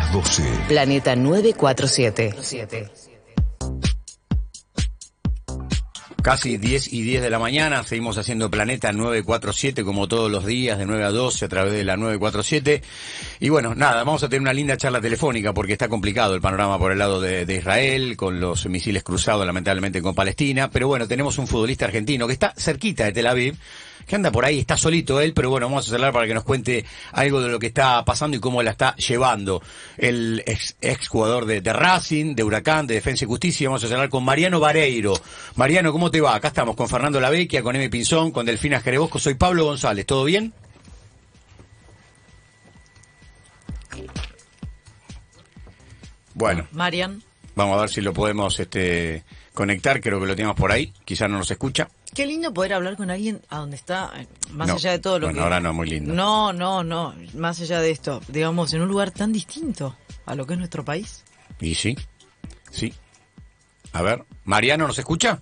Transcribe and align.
las 0.00 0.12
12. 0.12 0.42
Planeta 0.68 1.14
947. 1.14 2.34
Casi 6.22 6.58
10 6.58 6.92
y 6.92 7.02
10 7.02 7.22
de 7.22 7.30
la 7.30 7.38
mañana, 7.38 7.82
seguimos 7.82 8.18
haciendo 8.18 8.50
Planeta 8.50 8.92
947 8.92 9.84
como 9.84 10.06
todos 10.06 10.30
los 10.30 10.44
días 10.44 10.78
de 10.78 10.86
9 10.86 11.04
a 11.04 11.10
12 11.10 11.44
a 11.44 11.48
través 11.48 11.72
de 11.72 11.84
la 11.84 11.96
947. 11.96 12.82
Y 13.40 13.48
bueno, 13.50 13.74
nada, 13.74 14.04
vamos 14.04 14.22
a 14.22 14.28
tener 14.28 14.42
una 14.42 14.52
linda 14.54 14.76
charla 14.76 15.00
telefónica 15.00 15.52
porque 15.52 15.72
está 15.72 15.88
complicado 15.88 16.34
el 16.34 16.40
panorama 16.40 16.78
por 16.78 16.92
el 16.92 16.98
lado 16.98 17.20
de, 17.20 17.44
de 17.44 17.56
Israel, 17.56 18.16
con 18.16 18.40
los 18.40 18.66
misiles 18.66 19.02
cruzados 19.02 19.46
lamentablemente 19.46 20.00
con 20.00 20.14
Palestina. 20.14 20.70
Pero 20.70 20.88
bueno, 20.88 21.08
tenemos 21.08 21.36
un 21.38 21.46
futbolista 21.46 21.84
argentino 21.86 22.26
que 22.26 22.34
está 22.34 22.54
cerquita 22.56 23.04
de 23.04 23.12
Tel 23.12 23.26
Aviv 23.26 23.56
que 24.10 24.16
anda 24.16 24.32
por 24.32 24.44
ahí, 24.44 24.58
está 24.58 24.76
solito 24.76 25.20
él, 25.20 25.32
pero 25.32 25.50
bueno, 25.50 25.68
vamos 25.68 25.88
a 25.88 25.94
hablar 25.94 26.12
para 26.12 26.26
que 26.26 26.34
nos 26.34 26.42
cuente 26.42 26.84
algo 27.12 27.40
de 27.40 27.48
lo 27.48 27.60
que 27.60 27.68
está 27.68 28.04
pasando 28.04 28.36
y 28.36 28.40
cómo 28.40 28.60
la 28.60 28.72
está 28.72 28.96
llevando. 28.96 29.62
El 29.96 30.42
ex, 30.46 30.76
ex 30.80 31.06
jugador 31.06 31.46
de, 31.46 31.60
de 31.60 31.72
Racing, 31.72 32.34
de 32.34 32.42
Huracán, 32.42 32.88
de 32.88 32.94
Defensa 32.94 33.24
y 33.24 33.28
Justicia, 33.28 33.68
vamos 33.68 33.84
a 33.84 33.86
hablar 33.86 34.08
con 34.08 34.24
Mariano 34.24 34.58
Vareiro. 34.58 35.14
Mariano, 35.54 35.92
¿cómo 35.92 36.10
te 36.10 36.20
va? 36.20 36.34
Acá 36.34 36.48
estamos 36.48 36.74
con 36.74 36.88
Fernando 36.88 37.20
Lavecchia, 37.20 37.62
con 37.62 37.76
Emi 37.76 37.88
Pinzón, 37.88 38.32
con 38.32 38.44
Delfina 38.44 38.80
Jerebosco, 38.80 39.20
soy 39.20 39.34
Pablo 39.34 39.64
González, 39.66 40.04
¿todo 40.04 40.24
bien? 40.24 40.52
Bueno. 46.34 46.66
Marian. 46.72 47.22
Vamos 47.54 47.78
a 47.78 47.82
ver 47.82 47.90
si 47.90 48.00
lo 48.00 48.12
podemos 48.12 48.58
este, 48.58 49.22
conectar, 49.54 50.00
creo 50.00 50.18
que 50.18 50.26
lo 50.26 50.34
tenemos 50.34 50.56
por 50.56 50.72
ahí, 50.72 50.92
quizás 51.04 51.30
no 51.30 51.38
nos 51.38 51.50
escucha. 51.50 51.88
Qué 52.14 52.26
lindo 52.26 52.52
poder 52.52 52.72
hablar 52.74 52.96
con 52.96 53.10
alguien 53.10 53.40
a 53.48 53.58
donde 53.58 53.76
está, 53.76 54.10
eh, 54.16 54.26
más 54.50 54.68
No, 54.68 54.74
allá 54.74 54.90
de 54.92 54.98
todo 54.98 55.18
lo 55.20 55.26
bueno, 55.28 55.38
que... 55.38 55.42
ahora 55.44 55.60
no, 55.60 55.72
muy 55.72 55.88
lindo. 55.88 56.12
No, 56.12 56.52
no, 56.52 56.82
no, 56.82 57.14
más 57.34 57.60
allá 57.60 57.80
de 57.80 57.90
esto, 57.90 58.20
digamos, 58.28 58.72
en 58.74 58.82
un 58.82 58.88
lugar 58.88 59.10
tan 59.12 59.32
distinto 59.32 59.96
a 60.26 60.34
lo 60.34 60.46
que 60.46 60.54
es 60.54 60.58
nuestro 60.58 60.84
país. 60.84 61.24
Y 61.60 61.74
sí, 61.74 61.96
sí. 62.70 62.92
A 63.92 64.02
ver, 64.02 64.24
Mariano, 64.44 64.86
¿nos 64.86 64.98
escucha? 64.98 65.40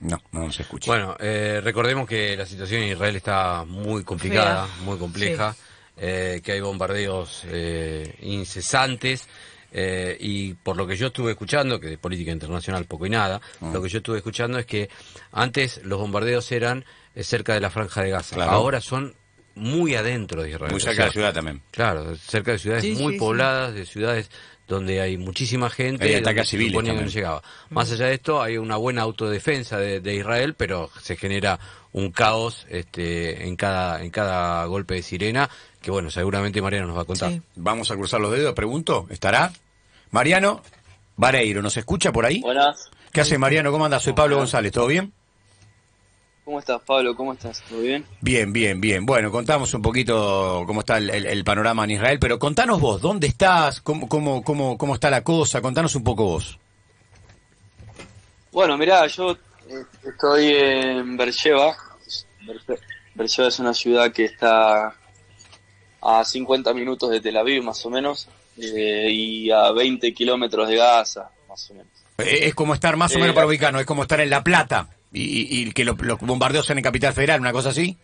No, 0.00 0.20
no 0.32 0.40
nos 0.46 0.58
escucha. 0.58 0.90
Bueno, 0.90 1.16
eh, 1.20 1.60
recordemos 1.62 2.08
que 2.08 2.36
la 2.36 2.44
situación 2.44 2.82
en 2.82 2.92
Israel 2.92 3.14
está 3.16 3.64
muy 3.64 4.02
complicada, 4.02 4.66
Fea. 4.66 4.84
muy 4.84 4.98
compleja, 4.98 5.54
eh, 5.96 6.40
que 6.42 6.52
hay 6.52 6.60
bombardeos 6.60 7.42
eh, 7.46 8.16
incesantes. 8.22 9.28
Eh, 9.72 10.16
y 10.20 10.54
por 10.54 10.76
lo 10.76 10.86
que 10.86 10.96
yo 10.96 11.08
estuve 11.08 11.32
escuchando, 11.32 11.80
que 11.80 11.88
de 11.88 11.98
política 11.98 12.30
internacional 12.30 12.84
poco 12.84 13.06
y 13.06 13.10
nada, 13.10 13.40
Ah. 13.60 13.70
lo 13.72 13.82
que 13.82 13.88
yo 13.88 13.98
estuve 13.98 14.18
escuchando 14.18 14.58
es 14.58 14.66
que 14.66 14.88
antes 15.32 15.80
los 15.84 15.98
bombardeos 15.98 16.50
eran 16.52 16.84
eh, 17.14 17.24
cerca 17.24 17.54
de 17.54 17.60
la 17.60 17.70
franja 17.70 18.02
de 18.02 18.10
Gaza, 18.10 18.36
Claro. 18.36 18.50
ahora 18.52 18.80
son 18.80 19.14
muy 19.54 19.94
adentro 19.94 20.42
de 20.42 20.50
Israel. 20.50 20.70
Muy 20.72 20.78
O 20.78 20.80
cerca 20.80 20.94
sea, 20.96 21.04
de 21.04 21.08
la 21.08 21.12
ciudad 21.12 21.34
también. 21.34 21.60
Claro, 21.70 22.16
cerca 22.16 22.52
de 22.52 22.58
ciudades 22.58 22.84
Sí, 22.84 22.92
muy 22.92 23.12
sí, 23.12 23.18
sí. 23.18 23.18
pobladas, 23.18 23.74
de 23.74 23.84
ciudades 23.84 24.30
donde 24.66 25.02
hay 25.02 25.18
muchísima 25.18 25.68
gente. 25.68 26.04
Hay 26.06 26.14
ataques 26.14 26.48
civiles 26.48 26.82
que 26.82 26.92
no 26.94 27.02
llegaba. 27.06 27.42
Más 27.68 27.92
allá 27.92 28.06
de 28.06 28.14
esto, 28.14 28.40
hay 28.40 28.56
una 28.56 28.76
buena 28.76 29.02
autodefensa 29.02 29.76
de, 29.78 30.00
de 30.00 30.14
Israel, 30.14 30.54
pero 30.56 30.88
se 31.02 31.16
genera 31.16 31.58
un 31.92 32.10
caos 32.12 32.66
este, 32.70 33.46
en 33.46 33.56
cada 33.56 34.02
en 34.02 34.10
cada 34.10 34.64
golpe 34.64 34.94
de 34.94 35.02
sirena, 35.02 35.50
que 35.82 35.90
bueno, 35.90 36.10
seguramente 36.10 36.62
Mariano 36.62 36.86
nos 36.86 36.96
va 36.96 37.02
a 37.02 37.04
contar. 37.04 37.32
Sí. 37.32 37.42
Vamos 37.56 37.90
a 37.90 37.96
cruzar 37.96 38.20
los 38.22 38.32
dedos, 38.32 38.54
pregunto, 38.54 39.06
¿estará? 39.10 39.52
Mariano 40.12 40.62
Vareiro, 41.16 41.60
¿nos 41.62 41.76
escucha 41.76 42.12
por 42.12 42.24
ahí? 42.24 42.40
Buenas, 42.40 42.90
¿Qué 43.12 43.20
hace 43.20 43.36
Mariano? 43.38 43.70
¿Cómo 43.72 43.84
andas? 43.84 44.02
Soy 44.02 44.12
Pablo 44.14 44.36
González, 44.36 44.72
¿todo 44.72 44.86
bien? 44.86 45.12
¿cómo 46.44 46.58
estás 46.58 46.80
Pablo? 46.82 47.14
¿Cómo 47.14 47.32
estás? 47.34 47.62
¿Todo 47.68 47.80
bien? 47.80 48.04
Bien, 48.20 48.52
bien, 48.52 48.80
bien. 48.80 49.06
Bueno, 49.06 49.30
contamos 49.30 49.72
un 49.74 49.82
poquito 49.82 50.64
cómo 50.66 50.80
está 50.80 50.98
el, 50.98 51.08
el- 51.10 51.26
el 51.26 51.44
panorama 51.44 51.84
en 51.84 51.92
Israel, 51.92 52.18
pero 52.20 52.38
contanos 52.38 52.80
vos, 52.80 53.00
¿dónde 53.00 53.26
estás? 53.28 53.80
¿Cómo, 53.80 54.08
cómo, 54.08 54.42
cómo, 54.42 54.76
cómo 54.76 54.94
está 54.94 55.08
la 55.10 55.22
cosa? 55.22 55.60
Contanos 55.62 55.94
un 55.94 56.02
poco 56.04 56.24
vos. 56.24 56.58
Bueno, 58.50 58.76
mirá, 58.76 59.06
yo 59.06 59.32
eh, 59.32 59.84
estoy 60.04 60.48
en 60.54 61.16
Beersheba. 61.16 61.76
Berse- 62.44 62.80
Beersheba 63.14 63.48
es 63.48 63.58
una 63.60 63.72
ciudad 63.72 64.10
que 64.12 64.24
está 64.24 64.94
a 66.00 66.24
50 66.24 66.74
minutos 66.74 67.10
de 67.10 67.20
Tel 67.20 67.36
Aviv, 67.36 67.62
más 67.62 67.84
o 67.86 67.90
menos, 67.90 68.28
eh, 68.58 69.08
y 69.10 69.50
a 69.50 69.70
20 69.72 70.12
kilómetros 70.14 70.68
de 70.68 70.76
Gaza, 70.76 71.30
más 71.48 71.70
o 71.70 71.74
menos. 71.74 71.88
Eh, 72.18 72.46
Es 72.48 72.54
como 72.54 72.74
estar 72.74 72.96
más 72.96 73.12
o 73.14 73.18
Eh, 73.18 73.20
menos 73.20 73.34
para 73.34 73.46
ubicarnos, 73.46 73.80
es 73.80 73.86
como 73.86 74.02
estar 74.02 74.20
en 74.20 74.30
La 74.30 74.42
Plata 74.44 74.88
y, 75.12 75.70
que 75.72 75.84
lo- 75.84 75.96
los 76.00 76.18
bombardeos 76.20 76.64
sean 76.66 76.78
en 76.78 76.84
Capital 76.84 77.12
Federal, 77.12 77.40
una 77.40 77.52
cosa 77.52 77.70
así. 77.70 77.96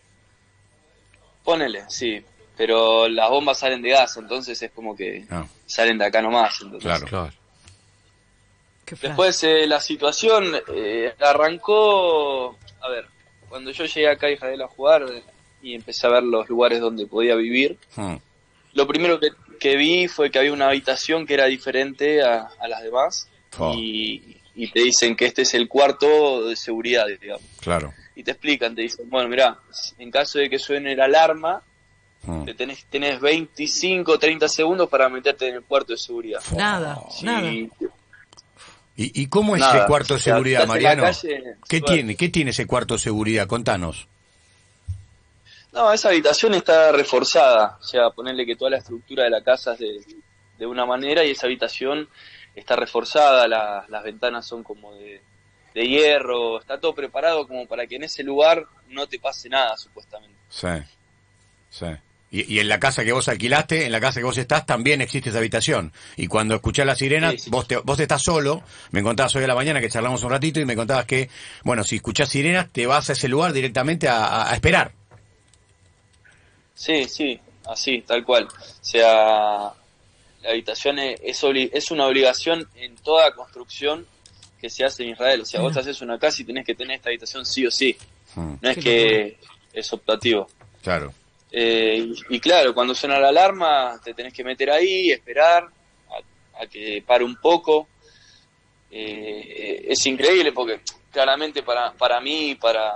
Ponele, 1.43 1.83
sí, 1.87 2.21
pero 2.57 3.07
las 3.07 3.29
bombas 3.29 3.57
salen 3.59 3.81
de 3.81 3.89
Gaza, 3.91 4.19
entonces 4.19 4.61
es 4.61 4.71
como 4.71 4.95
que 4.95 5.25
Ah, 5.29 5.45
salen 5.65 5.97
de 5.97 6.05
acá 6.05 6.21
nomás. 6.21 6.59
entonces. 6.61 7.03
claro. 7.09 7.31
Después 9.01 9.43
eh, 9.43 9.67
la 9.67 9.79
situación 9.79 10.45
eh, 10.73 11.13
arrancó, 11.19 12.57
a 12.81 12.89
ver, 12.89 13.05
cuando 13.47 13.69
yo 13.71 13.85
llegué 13.85 14.09
acá 14.09 14.27
a 14.27 14.31
Israel 14.31 14.61
a 14.63 14.67
jugar 14.67 15.03
eh, 15.11 15.23
y 15.61 15.75
empecé 15.75 16.07
a 16.07 16.11
ver 16.11 16.23
los 16.23 16.49
lugares 16.49 16.79
donde 16.79 17.05
podía 17.05 17.35
vivir, 17.35 17.77
Hmm. 17.95 18.15
lo 18.73 18.87
primero 18.87 19.19
que, 19.19 19.29
que 19.59 19.75
vi 19.75 20.07
fue 20.07 20.31
que 20.31 20.39
había 20.39 20.53
una 20.53 20.67
habitación 20.69 21.25
que 21.27 21.33
era 21.35 21.45
diferente 21.45 22.23
a, 22.23 22.49
a 22.59 22.67
las 22.67 22.81
demás 22.81 23.27
Oh. 23.57 23.73
y, 23.75 24.37
y 24.55 24.71
te 24.71 24.79
dicen 24.81 25.15
que 25.15 25.25
este 25.25 25.41
es 25.41 25.53
el 25.55 25.67
cuarto 25.67 26.47
de 26.47 26.55
seguridad, 26.55 27.05
digamos. 27.19 27.43
Claro. 27.59 27.93
Y 28.15 28.23
te 28.23 28.31
explican, 28.31 28.75
te 28.75 28.83
dicen, 28.83 29.09
bueno, 29.09 29.27
mira, 29.27 29.57
en 29.97 30.11
caso 30.11 30.37
de 30.39 30.49
que 30.49 30.57
suene 30.59 30.95
la 30.95 31.05
alarma, 31.05 31.61
Hmm. 32.21 32.43
te 32.43 32.53
tenés, 32.53 32.83
tenés 32.89 33.17
25 33.21 34.11
o 34.11 34.19
30 34.19 34.49
segundos 34.49 34.89
para 34.89 35.07
meterte 35.07 35.47
en 35.47 35.55
el 35.55 35.63
cuarto 35.63 35.93
de 35.93 35.97
seguridad. 35.97 36.41
Nada, 36.53 36.99
Sí, 37.17 37.25
nada. 37.25 37.49
¿Y, 37.49 37.71
y 38.97 39.27
cómo 39.27 39.55
es 39.55 39.61
Nada. 39.61 39.77
ese 39.77 39.87
cuarto 39.87 40.13
de 40.15 40.17
O 40.17 40.19
sea, 40.21 40.33
seguridad, 40.33 40.67
Mariano? 40.67 41.03
calle, 41.03 41.41
¿Qué 41.69 41.79
tiene? 41.79 42.17
¿Qué 42.17 42.27
tiene 42.27 42.51
ese 42.51 42.65
cuarto 42.67 42.95
de 42.95 42.99
seguridad? 42.99 43.47
Contanos. 43.47 44.08
No, 45.73 45.91
esa 45.93 46.09
habitación 46.09 46.53
está 46.55 46.91
reforzada, 46.91 47.77
o 47.79 47.83
sea, 47.83 48.09
ponerle 48.09 48.45
que 48.45 48.55
toda 48.55 48.71
la 48.71 48.77
estructura 48.77 49.23
de 49.25 49.29
la 49.29 49.43
casa 49.43 49.73
es 49.73 49.79
de, 49.79 49.99
de 50.57 50.65
una 50.65 50.85
manera 50.85 51.23
y 51.23 51.31
esa 51.31 51.45
habitación 51.45 52.09
está 52.55 52.75
reforzada, 52.75 53.47
la- 53.47 53.85
las 53.87 54.03
ventanas 54.03 54.45
son 54.47 54.63
como 54.63 54.95
de, 54.95 55.21
de 55.75 55.87
hierro, 55.87 56.59
está 56.59 56.79
todo 56.79 56.95
preparado 56.95 57.47
como 57.47 57.67
para 57.67 57.85
que 57.85 57.97
en 57.97 58.03
ese 58.03 58.23
lugar 58.23 58.65
no 58.89 59.05
te 59.07 59.19
pase 59.19 59.47
nada, 59.49 59.77
supuestamente. 59.77 60.35
Sí. 60.49 60.67
Sí. 61.69 61.85
Y, 62.31 62.55
y 62.55 62.59
en 62.59 62.67
la 62.69 62.79
casa 62.79 63.03
que 63.03 63.11
vos 63.11 63.27
alquilaste, 63.27 63.85
en 63.85 63.91
la 63.91 63.99
casa 63.99 64.19
que 64.19 64.23
vos 64.25 64.37
estás, 64.37 64.65
también 64.65 65.01
existe 65.01 65.29
esa 65.29 65.39
habitación. 65.39 65.93
Y 66.17 66.27
cuando 66.27 66.55
escuchás 66.55 66.85
la 66.85 66.95
sirena, 66.95 67.31
Sí, 67.31 67.39
sí. 67.39 67.49
vos, 67.51 67.67
te, 67.67 67.77
vos 67.77 67.99
estás 67.99 68.21
solo. 68.23 68.61
Me 68.91 69.01
contabas 69.03 69.35
hoy 69.35 69.43
a 69.43 69.47
la 69.47 69.55
mañana 69.55 69.79
que 69.79 69.89
charlamos 69.89 70.23
un 70.23 70.29
ratito 70.31 70.59
y 70.59 70.65
me 70.65 70.75
contabas 70.75 71.05
que, 71.05 71.29
bueno, 71.63 71.83
si 71.83 71.95
escuchás 71.97 72.29
sirenas, 72.29 72.71
te 72.71 72.85
vas 72.87 73.09
a 73.09 73.13
ese 73.13 73.27
lugar 73.27 73.51
directamente 73.53 74.07
a, 74.07 74.25
a- 74.25 74.51
a 74.51 74.53
esperar. 74.55 74.91
Sí, 76.79 77.03
sí, 77.09 77.37
así, 77.65 78.01
tal 78.03 78.23
cual. 78.23 78.45
O 78.45 78.83
sea, 78.83 79.73
la 80.41 80.49
habitación 80.49 80.97
es, 80.99 81.19
es, 81.21 81.43
obli- 81.43 81.69
es 81.73 81.91
una 81.91 82.07
obligación 82.07 82.65
en 82.75 82.95
toda 82.95 83.33
construcción 83.35 84.07
que 84.61 84.69
se 84.69 84.85
hace 84.85 85.03
en 85.03 85.09
Israel. 85.09 85.41
O 85.41 85.45
sea, 85.45 85.59
vos 85.59 85.73
te 85.73 85.81
haces 85.81 86.01
una 86.01 86.17
casa 86.17 86.41
y 86.41 86.45
tenés 86.45 86.65
que 86.65 86.75
tener 86.75 86.95
esta 86.95 87.09
habitación 87.09 87.45
sí 87.45 87.65
o 87.65 87.71
sí. 87.71 87.97
Hmm, 88.33 88.53
No 88.61 88.69
es 88.69 88.77
que 88.77 89.37
es 89.73 89.91
optativo. 89.93 90.47
claro. 90.81 91.13
Eh, 91.51 92.07
y, 92.29 92.35
y 92.35 92.39
claro, 92.39 92.73
cuando 92.75 92.93
suena 92.95 93.19
la 93.19 93.29
alarma, 93.29 93.99
te 94.03 94.13
tenés 94.13 94.31
que 94.33 94.43
meter 94.43 94.69
ahí, 94.69 95.09
esperar 95.11 95.67
a, 96.09 96.61
a 96.63 96.67
que 96.67 97.03
pare 97.05 97.23
un 97.25 97.35
poco. 97.37 97.87
Eh, 98.91 99.85
es 99.89 100.05
increíble 100.05 100.51
porque 100.51 100.81
claramente 101.11 101.63
para, 101.63 101.91
para 101.93 102.21
mí, 102.21 102.55
para 102.55 102.93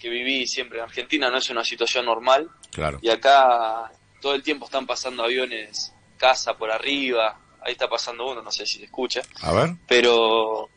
que 0.00 0.08
viví 0.08 0.46
siempre 0.46 0.78
en 0.78 0.84
Argentina, 0.84 1.30
no 1.30 1.36
es 1.38 1.50
una 1.50 1.62
situación 1.64 2.06
normal. 2.06 2.48
Claro. 2.72 2.98
Y 3.02 3.10
acá 3.10 3.90
todo 4.20 4.34
el 4.34 4.42
tiempo 4.42 4.64
están 4.64 4.86
pasando 4.86 5.22
aviones, 5.22 5.92
casa 6.16 6.54
por 6.54 6.70
arriba. 6.70 7.38
Ahí 7.62 7.72
está 7.72 7.88
pasando 7.88 8.26
uno, 8.30 8.40
no 8.42 8.50
sé 8.50 8.64
si 8.66 8.78
se 8.78 8.84
escucha. 8.86 9.20
A 9.42 9.52
ver, 9.52 9.74
Pero 9.86 10.68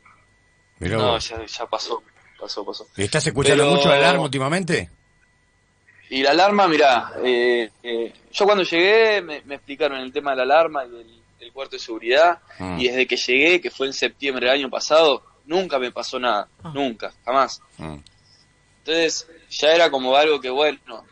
mirá 0.79 0.97
no, 0.97 1.17
ya, 1.17 1.45
ya 1.45 1.65
pasó, 1.65 2.03
pasó, 2.39 2.65
pasó. 2.65 2.85
¿Estás 2.97 3.25
escuchando 3.27 3.63
Pero- 3.63 3.75
mucho 3.75 3.87
la 3.89 3.95
alarma 3.95 4.23
últimamente? 4.23 4.89
Y 6.09 6.21
la 6.21 6.31
alarma, 6.31 6.67
mirá, 6.67 7.13
eh, 7.23 7.71
eh, 7.81 8.13
yo 8.31 8.45
cuando 8.45 8.63
llegué 8.63 9.21
me, 9.21 9.41
me 9.45 9.55
explicaron 9.55 9.99
el 9.99 10.11
tema 10.11 10.31
de 10.31 10.37
la 10.37 10.43
alarma 10.43 10.85
y 10.85 10.89
del, 10.89 11.21
del 11.39 11.51
cuarto 11.53 11.77
de 11.77 11.79
seguridad, 11.79 12.39
Mm. 12.59 12.79
y 12.79 12.87
desde 12.89 13.07
que 13.07 13.15
llegué, 13.15 13.61
que 13.61 13.71
fue 13.71 13.87
en 13.87 13.93
septiembre 13.93 14.45
del 14.45 14.55
año 14.59 14.69
pasado, 14.69 15.23
nunca 15.45 15.79
me 15.79 15.91
pasó 15.91 16.19
nada, 16.19 16.47
Ah. 16.61 16.71
nunca, 16.75 17.11
jamás. 17.25 17.61
Hmm. 17.77 17.97
Entonces 18.85 19.27
ya 19.49 19.73
era 19.73 19.89
como 19.89 20.15
algo 20.15 20.41
que, 20.41 20.49
bueno, 20.49 21.05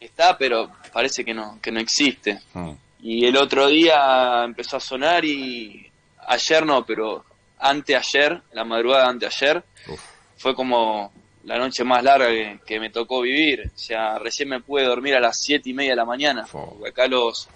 está, 0.00 0.36
pero 0.36 0.70
parece 0.92 1.24
que 1.24 1.32
no, 1.32 1.58
que 1.62 1.70
no 1.70 1.78
existe. 1.78 2.40
Hmm. 2.52 2.72
Y 3.02 3.24
el 3.26 3.36
otro 3.36 3.68
día 3.68 4.42
empezó 4.44 4.76
a 4.76 4.80
sonar 4.80 5.24
y 5.24 5.90
ayer 6.26 6.66
no, 6.66 6.84
pero 6.84 7.24
anteayer, 7.58 8.42
la 8.52 8.64
madrugada 8.64 9.04
de 9.04 9.10
anteayer, 9.10 9.64
Uf. 9.88 10.00
fue 10.36 10.54
como 10.54 11.12
la 11.44 11.58
noche 11.58 11.84
más 11.84 12.02
larga 12.02 12.28
que, 12.28 12.58
que 12.66 12.80
me 12.80 12.90
tocó 12.90 13.20
vivir. 13.20 13.70
O 13.74 13.78
sea, 13.78 14.18
recién 14.18 14.48
me 14.48 14.60
pude 14.60 14.84
dormir 14.84 15.14
a 15.14 15.20
las 15.20 15.38
siete 15.40 15.70
y 15.70 15.74
media 15.74 15.92
de 15.92 15.96
la 15.96 16.04
mañana. 16.04 16.46
Porque 16.50 16.88
acá 16.88 17.06
los, 17.06 17.48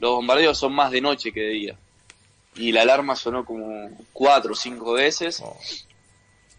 los 0.00 0.10
bombardeos 0.12 0.58
son 0.58 0.74
más 0.74 0.90
de 0.90 1.00
noche 1.00 1.32
que 1.32 1.40
de 1.40 1.50
día. 1.50 1.76
Y 2.54 2.70
la 2.72 2.82
alarma 2.82 3.16
sonó 3.16 3.44
como 3.44 3.90
cuatro 4.12 4.52
o 4.52 4.56
cinco 4.56 4.92
veces. 4.92 5.40
Oh. 5.42 5.56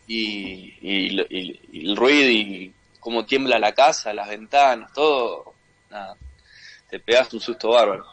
Y, 0.08 0.76
y, 0.82 1.10
lo- 1.12 1.26
y- 1.30 1.60
y 1.72 1.90
el 1.90 1.96
ruido 1.96 2.30
y 2.30 2.74
cómo 3.00 3.26
tiembla 3.26 3.58
la 3.60 3.74
casa, 3.74 4.14
las 4.14 4.28
ventanas, 4.30 4.92
todo. 4.94 5.54
Nada, 5.90 6.16
te 6.90 7.00
pegas 7.00 7.34
un 7.34 7.40
susto 7.40 7.70
bárbaro. 7.70 8.06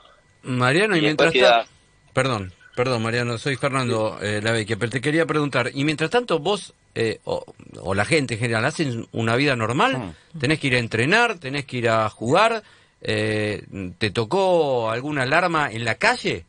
Mariano, 0.42 0.94
y, 0.96 1.00
Y 1.00 1.02
mientras 1.02 1.32
queda- 1.32 1.58
tanto... 1.64 1.70
Perdón, 2.12 2.52
perdón, 2.74 3.02
Mariano, 3.02 3.38
soy 3.38 3.56
Fernando 3.56 4.18
eh, 4.22 4.40
Lavecchia, 4.42 4.76
pero 4.76 4.90
te 4.90 5.00
quería 5.00 5.26
preguntar, 5.26 5.70
y 5.72 5.84
mientras 5.84 6.10
tanto 6.10 6.38
vos, 6.38 6.72
eh, 6.94 7.20
o, 7.24 7.44
o 7.80 7.94
la 7.94 8.04
gente 8.04 8.34
en 8.34 8.40
general, 8.40 8.64
hacen 8.64 9.06
una 9.12 9.36
vida 9.36 9.54
normal, 9.56 10.14
tenés 10.38 10.58
que 10.60 10.66
ir 10.68 10.74
a 10.76 10.78
entrenar, 10.78 11.38
tenés 11.38 11.66
que 11.66 11.76
ir 11.78 11.88
a 11.88 12.08
jugar, 12.10 12.62
eh, 13.02 13.64
¿te 13.98 14.10
tocó 14.10 14.90
alguna 14.90 15.22
alarma 15.22 15.70
en 15.70 15.84
la 15.84 15.94
calle? 15.96 16.44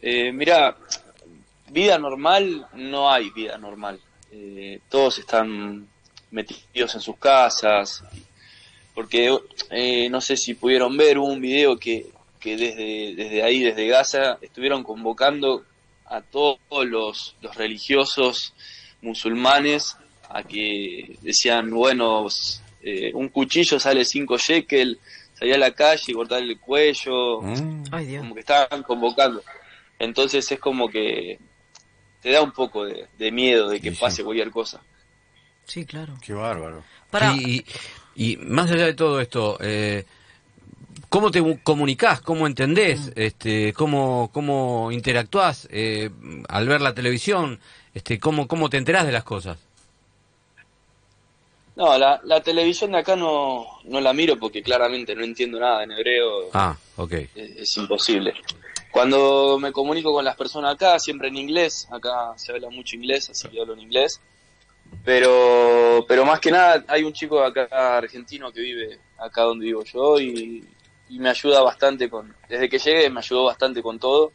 Eh, 0.00 0.30
mira, 0.32 0.76
vida 1.70 1.98
normal, 1.98 2.66
no 2.74 3.10
hay 3.10 3.30
vida 3.30 3.58
normal. 3.58 4.00
Eh, 4.30 4.80
todos 4.88 5.18
están 5.18 5.86
metidos 6.30 6.94
en 6.94 7.00
sus 7.00 7.16
casas. 7.16 8.04
Porque 8.94 9.36
eh, 9.70 10.08
no 10.10 10.20
sé 10.20 10.36
si 10.36 10.54
pudieron 10.54 10.96
ver 10.96 11.18
hubo 11.18 11.28
un 11.28 11.40
video 11.40 11.78
que, 11.78 12.06
que 12.40 12.56
desde, 12.56 13.14
desde 13.14 13.42
ahí, 13.42 13.60
desde 13.60 13.86
Gaza, 13.86 14.38
estuvieron 14.42 14.82
convocando 14.82 15.64
a 16.06 16.20
todos 16.20 16.58
los, 16.84 17.36
los 17.40 17.54
religiosos 17.54 18.54
musulmanes 19.02 19.96
a 20.28 20.42
que 20.42 21.16
decían, 21.22 21.70
bueno, 21.70 22.26
eh, 22.82 23.12
un 23.14 23.28
cuchillo 23.28 23.78
sale 23.78 24.04
5 24.04 24.36
shekel, 24.36 24.98
salir 25.34 25.54
a 25.54 25.58
la 25.58 25.70
calle 25.72 26.04
y 26.08 26.12
cortarle 26.12 26.52
el 26.52 26.60
cuello 26.60 27.40
Mm. 27.40 27.84
Ay, 27.92 28.06
Dios. 28.06 28.22
como 28.22 28.34
que 28.34 28.40
estaban 28.40 28.82
convocando. 28.82 29.42
Entonces 29.98 30.50
es 30.50 30.58
como 30.58 30.88
que 30.88 31.38
te 32.20 32.30
da 32.32 32.42
un 32.42 32.52
poco 32.52 32.84
de, 32.84 33.06
de 33.18 33.32
miedo 33.32 33.68
de 33.68 33.80
que 33.80 33.90
Sí, 33.90 33.96
sí. 33.96 34.00
pase 34.00 34.24
cualquier 34.24 34.50
cosa. 34.50 34.80
Sí, 35.64 35.84
claro. 35.84 36.14
Qué 36.24 36.32
bárbaro. 36.32 36.82
Para, 37.10 37.32
Y, 37.34 37.64
y 38.14 38.36
más 38.38 38.70
allá 38.70 38.86
de 38.86 38.94
todo 38.94 39.20
esto, 39.20 39.58
eh, 39.60 40.04
¿cómo 41.08 41.30
te 41.30 41.42
comunicás? 41.62 42.20
¿Cómo 42.20 42.46
entendés? 42.46 43.12
Este, 43.16 43.72
¿cómo, 43.72 44.30
¿Cómo 44.32 44.90
interactuás 44.92 45.68
eh, 45.70 46.10
al 46.48 46.68
ver 46.68 46.80
la 46.80 46.94
televisión? 46.94 47.60
Este, 47.94 48.18
¿cómo, 48.18 48.46
¿Cómo 48.48 48.70
te 48.70 48.76
enterás 48.78 49.06
de 49.06 49.12
las 49.12 49.24
cosas? 49.24 49.58
No, 51.76 51.96
la, 51.96 52.20
la 52.24 52.42
televisión 52.42 52.90
de 52.92 52.98
acá 52.98 53.14
no, 53.14 53.64
no 53.84 54.00
la 54.00 54.12
miro 54.12 54.36
porque 54.36 54.62
claramente 54.62 55.14
no 55.14 55.22
entiendo 55.22 55.60
nada 55.60 55.84
en 55.84 55.92
hebreo, 55.92 56.50
Ah, 56.52 56.76
ok. 56.96 57.12
es, 57.12 57.30
es 57.56 57.76
imposible. 57.76 58.34
Cuando 58.98 59.60
me 59.60 59.70
comunico 59.70 60.12
con 60.12 60.24
las 60.24 60.34
personas 60.34 60.74
acá, 60.74 60.98
siempre 60.98 61.28
en 61.28 61.36
inglés, 61.36 61.86
acá 61.88 62.32
se 62.34 62.50
habla 62.50 62.68
mucho 62.68 62.96
inglés, 62.96 63.30
así 63.30 63.46
que 63.46 63.60
hablo 63.60 63.74
en 63.74 63.78
inglés. 63.78 64.20
Pero, 65.04 66.04
pero 66.08 66.24
más 66.24 66.40
que 66.40 66.50
nada, 66.50 66.84
hay 66.88 67.04
un 67.04 67.12
chico 67.12 67.40
acá 67.40 67.68
argentino 67.96 68.50
que 68.50 68.60
vive 68.60 68.98
acá 69.16 69.42
donde 69.42 69.66
vivo 69.66 69.84
yo 69.84 70.18
y, 70.18 70.64
y 71.10 71.18
me 71.20 71.28
ayuda 71.28 71.62
bastante 71.62 72.10
con, 72.10 72.34
desde 72.48 72.68
que 72.68 72.80
llegué 72.80 73.08
me 73.08 73.20
ayudó 73.20 73.44
bastante 73.44 73.82
con 73.82 74.00
todo 74.00 74.32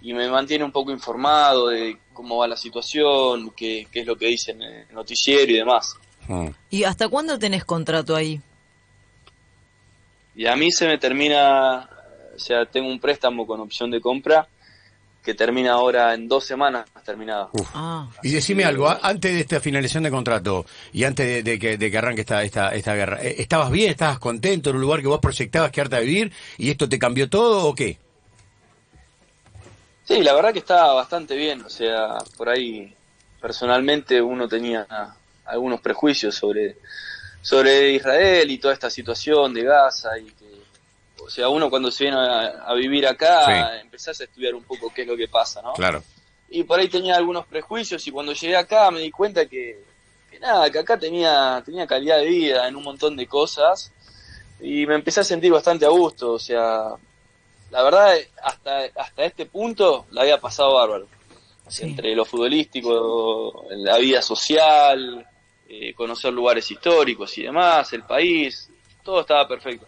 y 0.00 0.14
me 0.14 0.30
mantiene 0.30 0.64
un 0.64 0.72
poco 0.72 0.92
informado 0.92 1.68
de 1.68 1.98
cómo 2.14 2.38
va 2.38 2.48
la 2.48 2.56
situación, 2.56 3.50
qué, 3.54 3.86
qué 3.92 4.00
es 4.00 4.06
lo 4.06 4.16
que 4.16 4.28
dicen 4.28 4.62
en 4.62 4.76
el 4.76 4.94
noticiero 4.94 5.52
y 5.52 5.56
demás. 5.56 5.94
Mm. 6.26 6.48
¿y 6.70 6.84
hasta 6.84 7.06
cuándo 7.08 7.38
tenés 7.38 7.66
contrato 7.66 8.16
ahí? 8.16 8.40
Y 10.34 10.46
a 10.46 10.56
mí 10.56 10.72
se 10.72 10.86
me 10.86 10.96
termina, 10.96 11.88
o 12.36 12.38
sea, 12.38 12.66
tengo 12.66 12.88
un 12.88 13.00
préstamo 13.00 13.46
con 13.46 13.60
opción 13.60 13.90
de 13.90 14.00
compra 14.00 14.46
que 15.26 15.34
termina 15.34 15.72
ahora 15.72 16.14
en 16.14 16.28
dos 16.28 16.44
semanas 16.44 16.86
terminada. 17.04 17.48
Ah, 17.74 18.08
Y 18.22 18.30
decime 18.30 18.64
algo, 18.64 18.88
antes 18.88 19.34
de 19.34 19.40
esta 19.40 19.60
finalización 19.60 20.04
de 20.04 20.10
contrato 20.10 20.64
y 20.92 21.02
antes 21.02 21.26
de, 21.26 21.42
de 21.42 21.58
que, 21.58 21.76
de 21.76 21.90
que 21.90 21.98
arranque 21.98 22.20
esta, 22.20 22.44
esta, 22.44 22.72
esta 22.74 22.94
guerra, 22.94 23.20
eh, 23.20 23.34
¿estabas 23.38 23.72
bien, 23.72 23.90
estabas 23.90 24.20
contento 24.20 24.70
en 24.70 24.76
un 24.76 24.82
lugar 24.82 25.00
que 25.00 25.08
vos 25.08 25.18
proyectabas 25.18 25.72
quedarte 25.72 25.96
a 25.96 26.00
vivir 26.00 26.32
y 26.58 26.70
esto 26.70 26.88
te 26.88 26.98
cambió 26.98 27.28
todo 27.28 27.66
o 27.66 27.74
qué? 27.74 27.98
Sí, 30.04 30.22
la 30.22 30.32
verdad 30.34 30.52
que 30.52 30.60
está 30.60 30.92
bastante 30.92 31.34
bien, 31.34 31.62
o 31.62 31.68
sea, 31.68 32.18
por 32.36 32.48
ahí 32.48 32.94
personalmente 33.40 34.22
uno 34.22 34.46
tenía 34.46 34.86
algunos 35.44 35.80
prejuicios 35.80 36.36
sobre, 36.36 36.76
sobre 37.42 37.92
Israel 37.92 38.48
y 38.48 38.58
toda 38.58 38.74
esta 38.74 38.90
situación 38.90 39.52
de 39.54 39.64
Gaza 39.64 40.16
y 40.18 40.26
que, 40.26 40.55
o 41.26 41.30
sea, 41.30 41.48
uno 41.48 41.68
cuando 41.68 41.90
se 41.90 42.04
viene 42.04 42.18
a, 42.18 42.64
a 42.66 42.74
vivir 42.74 43.06
acá 43.06 43.44
Sí. 43.74 43.80
empezás 43.82 44.20
a 44.20 44.24
estudiar 44.24 44.54
un 44.54 44.62
poco 44.62 44.92
qué 44.94 45.02
es 45.02 45.08
lo 45.08 45.16
que 45.16 45.28
pasa, 45.28 45.60
¿no? 45.62 45.72
Claro. 45.74 46.02
y 46.48 46.62
por 46.64 46.78
ahí 46.78 46.88
tenía 46.88 47.16
algunos 47.16 47.44
prejuicios 47.46 48.06
y 48.06 48.10
cuando 48.12 48.32
llegué 48.32 48.56
acá 48.56 48.90
me 48.90 49.00
di 49.00 49.10
cuenta 49.10 49.46
que, 49.46 49.78
que 50.30 50.38
nada, 50.38 50.70
que 50.70 50.78
acá 50.78 50.96
tenía, 50.98 51.60
tenía 51.64 51.86
calidad 51.86 52.18
de 52.18 52.26
vida 52.26 52.68
en 52.68 52.76
un 52.76 52.84
montón 52.84 53.16
de 53.16 53.26
cosas 53.26 53.90
y 54.60 54.86
me 54.86 54.94
empecé 54.94 55.20
a 55.20 55.24
sentir 55.24 55.50
bastante 55.52 55.84
a 55.84 55.88
gusto, 55.90 56.32
o 56.32 56.38
sea, 56.38 56.90
la 57.70 57.82
verdad 57.82 58.14
hasta, 58.42 58.84
hasta 58.94 59.24
este 59.24 59.46
punto 59.46 60.06
la 60.12 60.22
había 60.22 60.38
pasado 60.40 60.74
bárbaro. 60.74 61.04
O 61.66 61.70
sea, 61.70 61.84
Sí. 61.84 61.90
Entre 61.90 62.14
lo 62.14 62.24
futbolístico, 62.24 63.64
la 63.70 63.98
vida 63.98 64.22
social, 64.22 65.26
eh, 65.68 65.92
conocer 65.94 66.32
lugares 66.32 66.70
históricos 66.70 67.36
y 67.38 67.42
demás, 67.42 67.92
el 67.92 68.04
país, 68.04 68.70
todo 69.02 69.22
estaba 69.22 69.48
perfecto. 69.48 69.84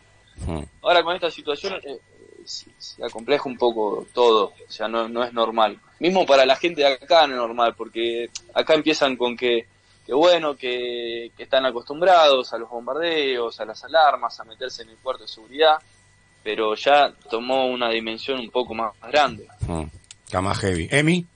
Mm. 0.47 0.63
Ahora 0.83 1.03
con 1.03 1.15
esta 1.15 1.31
situación 1.31 1.75
eh, 1.85 1.99
se, 2.45 2.67
se 2.79 3.05
acompleja 3.05 3.49
un 3.49 3.57
poco 3.59 4.07
todo, 4.13 4.53
o 4.69 4.71
sea, 4.73 4.89
no, 4.89 5.09
no 5.09 5.25
es 5.25 5.33
normal. 5.33 5.79
Mismo 6.01 6.25
para 6.27 6.47
la 6.47 6.57
gente 6.57 6.81
de 6.83 6.87
acá 6.89 7.27
no 7.27 7.35
es 7.35 7.39
normal, 7.41 7.75
porque 7.77 8.31
acá 8.55 8.75
empiezan 8.75 9.17
con 9.17 9.37
que, 9.37 9.67
que 10.07 10.15
bueno, 10.15 10.57
que, 10.57 11.33
que 11.37 11.43
están 11.43 11.67
acostumbrados 11.67 12.53
a 12.53 12.59
los 12.59 12.71
bombardeos, 12.71 13.59
a 13.61 13.65
las 13.65 13.83
alarmas, 13.85 14.39
a 14.41 14.45
meterse 14.45 14.83
en 14.83 14.91
el 14.91 14.97
cuarto 14.97 15.23
de 15.25 15.29
seguridad, 15.29 15.77
pero 16.43 16.75
ya 16.77 17.13
tomó 17.29 17.67
una 17.67 17.91
dimensión 17.91 18.39
un 18.41 18.51
poco 18.51 18.75
más 18.75 18.93
grande. 19.11 19.47
Mm. 19.67 19.83
Está 20.25 20.41
más 20.41 20.59
heavy. 20.59 20.89
¿Emi? 20.91 21.27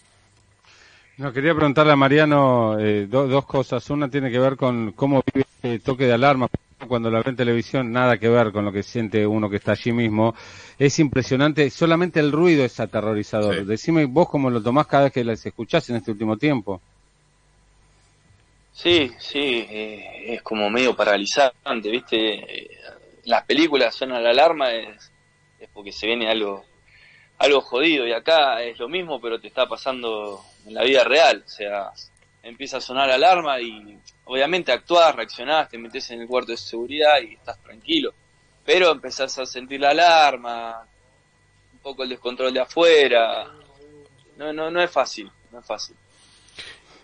No, 1.18 1.32
quería 1.32 1.54
preguntarle 1.54 1.92
a 1.92 1.96
Mariano 1.96 2.78
eh, 2.78 3.06
do- 3.06 3.28
dos 3.28 3.44
cosas. 3.46 3.88
Una 3.90 4.08
tiene 4.10 4.30
que 4.30 4.38
ver 4.38 4.56
con 4.56 4.92
cómo 4.92 5.22
vive 5.34 5.46
el 5.62 5.82
toque 5.82 6.04
de 6.06 6.14
alarma. 6.14 6.48
Cuando 6.88 7.10
la 7.10 7.20
ve 7.20 7.30
en 7.30 7.36
televisión, 7.36 7.92
nada 7.92 8.18
que 8.18 8.28
ver 8.28 8.52
con 8.52 8.64
lo 8.64 8.72
que 8.72 8.82
siente 8.82 9.26
uno 9.26 9.48
que 9.48 9.56
está 9.56 9.72
allí 9.72 9.92
mismo. 9.92 10.34
Es 10.78 10.98
impresionante, 10.98 11.70
solamente 11.70 12.20
el 12.20 12.32
ruido 12.32 12.64
es 12.64 12.80
aterrorizador. 12.80 13.56
Sí. 13.58 13.64
Decime 13.64 14.04
vos 14.06 14.28
cómo 14.28 14.50
lo 14.50 14.62
tomás 14.62 14.86
cada 14.86 15.04
vez 15.04 15.12
que 15.12 15.24
las 15.24 15.44
escuchás 15.46 15.88
en 15.90 15.96
este 15.96 16.10
último 16.10 16.36
tiempo. 16.36 16.80
Sí, 18.72 19.12
sí, 19.18 19.66
eh, 19.68 20.34
es 20.34 20.42
como 20.42 20.70
medio 20.70 20.96
paralizante, 20.96 21.90
¿viste? 21.90 22.34
Eh, 22.34 22.70
las 23.24 23.44
películas 23.44 23.94
suenan 23.94 24.22
la 24.22 24.30
alarma 24.30 24.72
es, 24.72 25.12
es 25.60 25.68
porque 25.72 25.92
se 25.92 26.06
viene 26.06 26.28
algo 26.28 26.64
algo 27.38 27.60
jodido 27.60 28.06
y 28.06 28.12
acá 28.12 28.62
es 28.62 28.78
lo 28.78 28.88
mismo, 28.88 29.20
pero 29.20 29.40
te 29.40 29.48
está 29.48 29.66
pasando 29.66 30.40
en 30.66 30.74
la 30.74 30.84
vida 30.84 31.02
real, 31.04 31.42
o 31.44 31.48
sea, 31.48 31.90
empieza 32.42 32.78
a 32.78 32.80
sonar 32.80 33.08
la 33.08 33.14
alarma 33.14 33.60
y 33.60 33.98
obviamente 34.24 34.72
actuás, 34.72 35.14
reaccionás, 35.14 35.68
te 35.68 35.78
metes 35.78 36.10
en 36.10 36.22
el 36.22 36.28
cuarto 36.28 36.52
de 36.52 36.58
seguridad 36.58 37.20
y 37.22 37.34
estás 37.34 37.58
tranquilo, 37.62 38.12
pero 38.64 38.90
empezás 38.90 39.38
a 39.38 39.46
sentir 39.46 39.80
la 39.80 39.90
alarma, 39.90 40.86
un 41.72 41.78
poco 41.78 42.02
el 42.02 42.08
descontrol 42.08 42.52
de 42.52 42.60
afuera, 42.60 43.46
no, 44.36 44.52
no, 44.52 44.70
no 44.70 44.82
es 44.82 44.90
fácil, 44.90 45.30
no 45.50 45.60
es 45.60 45.66
fácil. 45.66 45.96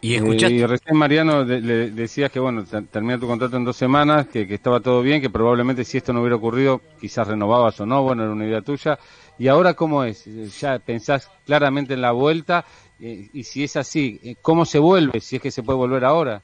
Y 0.01 0.15
Eh, 0.15 0.17
escuchaste... 0.17 0.55
y 0.55 0.65
recién 0.67 0.97
Mariano 0.97 1.45
de- 1.45 1.61
le 1.61 1.91
decías 1.91 2.31
que 2.31 2.39
bueno, 2.41 2.65
ter- 2.65 2.87
termina 2.87 3.19
tu 3.19 3.27
contrato 3.27 3.57
en 3.57 3.65
dos 3.65 3.77
semanas, 3.77 4.29
que, 4.29 4.47
que 4.47 4.55
estaba 4.55 4.81
todo 4.81 5.03
bien, 5.03 5.21
que 5.21 5.31
probablemente 5.31 5.85
si 5.85 5.99
esto 5.99 6.13
no 6.13 6.21
hubiera 6.21 6.37
ocurrido, 6.37 6.81
quizás 7.01 7.27
renovabas 7.29 7.81
o 7.81 7.87
no, 7.87 8.03
bueno, 8.03 8.23
era 8.23 8.33
una 8.33 8.47
idea 8.47 8.63
tuya. 8.63 8.99
¿Y 9.39 9.49
ahora 9.49 9.75
cómo 9.75 10.05
es? 10.05 10.25
¿Ya 10.61 10.79
pensás 10.79 11.31
claramente 11.45 11.95
en 11.95 12.03
la 12.03 12.13
vuelta? 12.13 12.65
Eh, 13.01 13.29
y 13.33 13.45
si 13.45 13.65
es 13.65 13.77
así, 13.77 14.21
eh, 14.23 14.37
¿cómo 14.41 14.65
se 14.67 14.79
vuelve? 14.79 15.21
Si 15.21 15.37
es 15.37 15.43
que 15.43 15.51
se 15.51 15.63
puede 15.63 15.79
volver 15.79 16.05
ahora. 16.05 16.43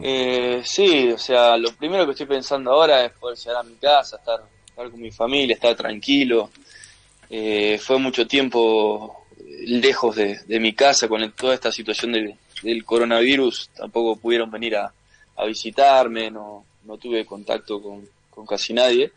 Eh, 0.00 0.62
sí, 0.64 1.10
o 1.12 1.18
sea, 1.18 1.56
lo 1.56 1.72
primero 1.74 2.04
que 2.04 2.12
estoy 2.12 2.26
pensando 2.26 2.72
ahora 2.72 3.04
es 3.04 3.12
poder 3.12 3.38
llegar 3.38 3.56
a 3.58 3.62
mi 3.62 3.74
casa, 3.76 4.16
estar, 4.16 4.40
estar 4.68 4.90
con 4.90 5.00
mi 5.00 5.10
familia, 5.10 5.54
estar 5.54 5.74
tranquilo. 5.76 6.50
Eh, 7.30 7.78
fue 7.82 7.98
mucho 7.98 8.26
tiempo 8.26 9.17
lejos 9.66 10.16
de, 10.16 10.40
de 10.46 10.60
mi 10.60 10.72
casa 10.72 11.08
con 11.08 11.22
el- 11.22 11.32
toda 11.32 11.54
esta 11.54 11.70
situación 11.72 12.12
del, 12.12 12.34
del 12.62 12.84
coronavirus. 12.84 13.70
Tampoco 13.76 14.16
pudieron 14.16 14.50
venir 14.50 14.76
a, 14.76 14.92
a 15.36 15.44
visitarme, 15.44 16.30
no, 16.30 16.64
no 16.84 16.96
tuve 16.98 17.24
contacto 17.24 17.80
con, 17.82 18.02
con 18.30 18.46
casi 18.46 18.72
nadie. 18.72 19.12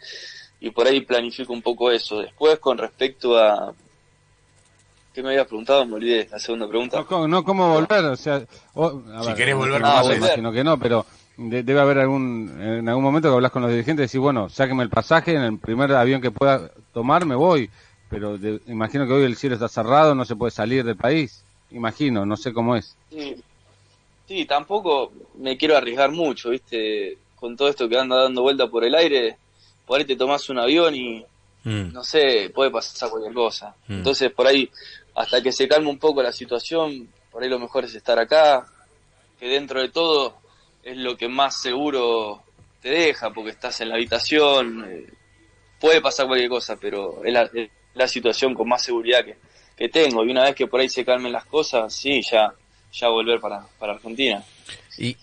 Y 0.60 0.70
por 0.70 0.88
ahí 0.88 1.02
planifico 1.02 1.54
un 1.54 1.62
poco 1.62 1.92
eso. 1.92 2.20
Después, 2.20 2.60
con 2.60 2.78
respecto 2.78 3.38
a, 3.38 3.74
¿Qué 5.14 5.22
me 5.22 5.30
habías 5.30 5.48
preguntado? 5.48 5.86
Me 5.86 5.96
olvidé 5.96 6.28
la 6.32 6.40
segunda 6.40 6.68
pregunta. 6.70 6.98
No, 7.00 7.06
¿cómo, 7.06 7.28
no, 7.28 7.44
¿cómo 7.44 7.74
volver? 7.74 8.06
O 8.06 8.16
sea, 8.16 8.42
o- 8.76 9.02
a 9.14 9.24
Si 9.26 9.34
querés 9.34 9.56
volver, 9.56 9.82
no, 9.82 10.02
volver. 10.04 10.18
imagino 10.20 10.52
que 10.54 10.64
no, 10.64 10.80
pero 10.80 11.06
de- 11.36 11.64
debe 11.64 11.82
haber 11.82 11.98
algún 12.00 12.50
en 12.62 12.88
algún 12.88 13.04
momento 13.04 13.28
que 13.30 13.36
hablas 13.36 13.52
con 13.52 13.62
los 13.62 13.72
dirigentes 13.72 14.04
y 14.04 14.08
decís, 14.08 14.22
bueno, 14.22 14.48
sáqueme 14.50 14.84
el 14.84 14.90
pasaje, 14.90 15.34
en 15.34 15.42
el 15.42 15.58
primer 15.60 15.92
avión 15.92 16.22
que 16.22 16.32
pueda 16.32 16.72
tomar 16.94 17.26
me 17.26 17.36
voy. 17.36 17.70
Pero 18.12 18.38
de- 18.38 18.60
imagino 18.68 19.08
que 19.08 19.14
hoy 19.14 19.24
el 19.24 19.36
cielo 19.38 19.56
está 19.56 19.68
cerrado, 19.70 20.14
no 20.14 20.26
se 20.26 20.36
puede 20.36 20.52
salir 20.52 20.84
del 20.84 20.98
país. 20.98 21.44
Imagino, 21.72 22.26
no 22.26 22.36
sé 22.38 22.52
cómo 22.54 22.76
es. 22.76 22.96
Sí, 23.10 23.42
sí, 24.28 24.46
tampoco 24.46 25.12
me 25.40 25.58
quiero 25.58 25.76
arriesgar 25.78 26.12
mucho, 26.12 26.50
¿viste? 26.50 27.18
Con 27.40 27.56
todo 27.58 27.70
esto 27.70 27.88
que 27.90 27.98
anda 27.98 28.18
dando 28.24 28.42
vuelta 28.44 28.68
por 28.68 28.84
el 28.84 28.94
aire, 28.94 29.38
por 29.88 29.98
ahí 29.98 30.06
te 30.06 30.16
tomás 30.16 30.48
un 30.50 30.60
avión 30.60 30.94
y, 30.94 31.26
Mm. 31.64 31.94
no 31.94 32.04
sé, 32.04 32.52
puede 32.54 32.72
pasar 32.72 33.10
cualquier 33.12 33.34
cosa. 33.36 33.76
Mm. 33.88 33.94
Entonces, 33.94 34.32
por 34.34 34.48
ahí, 34.48 34.68
hasta 35.16 35.42
que 35.44 35.52
se 35.52 35.68
calme 35.68 35.90
un 35.90 36.00
poco 36.00 36.22
la 36.24 36.34
situación, 36.34 37.08
por 37.32 37.44
ahí 37.44 37.50
lo 37.50 37.60
mejor 37.60 37.86
es 37.86 37.94
estar 37.96 38.18
acá, 38.20 38.66
que 39.40 39.48
dentro 39.48 39.80
de 39.80 39.90
todo 39.90 40.36
es 40.84 40.98
lo 40.98 41.16
que 41.16 41.28
más 41.30 41.62
seguro 41.62 42.42
te 42.82 42.90
deja, 42.90 43.30
porque 43.32 43.52
estás 43.52 43.80
en 43.80 43.90
la 43.90 43.96
habitación, 43.96 44.84
eh, 44.90 45.06
puede 45.80 46.02
pasar 46.02 46.26
cualquier 46.26 46.50
cosa, 46.50 46.76
pero 46.78 47.24
es 47.24 47.32
la, 47.32 47.44
es 47.54 47.70
la 47.94 48.08
situación 48.08 48.54
con 48.54 48.68
más 48.68 48.84
seguridad 48.84 49.24
que, 49.24 49.38
que 49.78 49.90
tengo. 49.90 50.26
Y 50.26 50.32
una 50.32 50.44
vez 50.44 50.56
que 50.56 50.68
por 50.68 50.80
ahí 50.80 50.90
se 50.90 51.06
calmen 51.06 51.32
las 51.32 51.46
cosas, 51.46 51.94
sí, 51.94 52.22
ya, 52.22 52.54
ya 52.94 53.08
volver 53.10 53.40
para, 53.40 53.66
para 53.80 53.94
Argentina. 53.94 54.44
¿Y, 54.98 55.16